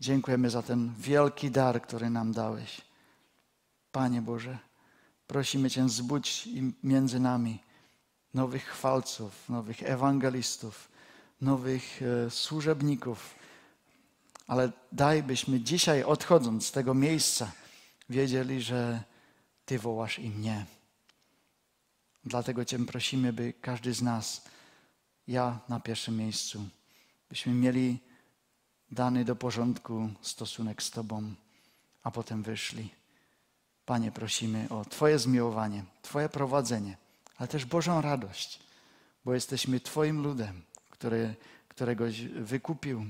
Dziękujemy 0.00 0.50
za 0.50 0.62
ten 0.62 0.92
wielki 0.98 1.50
dar, 1.50 1.82
który 1.82 2.10
nam 2.10 2.32
dałeś. 2.32 2.80
Panie 3.92 4.22
Boże, 4.22 4.58
prosimy 5.26 5.70
Cię, 5.70 5.88
zbudź 5.88 6.48
między 6.82 7.20
nami 7.20 7.69
nowych 8.34 8.64
chwalców, 8.64 9.48
nowych 9.48 9.82
ewangelistów, 9.82 10.88
nowych 11.40 12.00
e, 12.02 12.30
służebników, 12.30 13.34
ale 14.46 14.72
daj, 14.92 15.22
byśmy 15.22 15.60
dzisiaj 15.60 16.04
odchodząc 16.04 16.66
z 16.66 16.72
tego 16.72 16.94
miejsca 16.94 17.52
wiedzieli, 18.10 18.62
że 18.62 19.02
Ty 19.64 19.78
wołasz 19.78 20.18
i 20.18 20.30
mnie. 20.30 20.66
Dlatego 22.24 22.64
Cię 22.64 22.78
prosimy, 22.78 23.32
by 23.32 23.52
każdy 23.60 23.94
z 23.94 24.02
nas, 24.02 24.44
ja 25.26 25.58
na 25.68 25.80
pierwszym 25.80 26.16
miejscu, 26.16 26.68
byśmy 27.28 27.52
mieli 27.52 27.98
dany 28.90 29.24
do 29.24 29.36
porządku 29.36 30.08
stosunek 30.20 30.82
z 30.82 30.90
Tobą, 30.90 31.34
a 32.02 32.10
potem 32.10 32.42
wyszli. 32.42 32.90
Panie, 33.86 34.12
prosimy 34.12 34.68
o 34.68 34.84
Twoje 34.84 35.18
zmiłowanie, 35.18 35.84
Twoje 36.02 36.28
prowadzenie, 36.28 36.96
ale 37.40 37.48
też 37.48 37.64
Bożą 37.64 38.00
radość, 38.00 38.60
bo 39.24 39.34
jesteśmy 39.34 39.80
Twoim 39.80 40.22
ludem, 40.22 40.62
który, 40.90 41.34
któregoś 41.68 42.22
wykupił, 42.22 43.04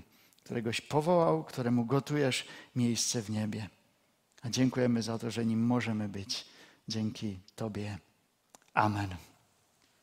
któregoś 0.44 0.80
powołał, 0.80 1.44
któremu 1.44 1.84
gotujesz 1.84 2.46
miejsce 2.76 3.22
w 3.22 3.30
niebie. 3.30 3.68
A 4.42 4.50
dziękujemy 4.50 5.02
za 5.02 5.18
to, 5.18 5.30
że 5.30 5.46
nim 5.46 5.66
możemy 5.66 6.08
być. 6.08 6.44
Dzięki 6.88 7.40
Tobie. 7.56 7.98
Amen. 8.74 9.29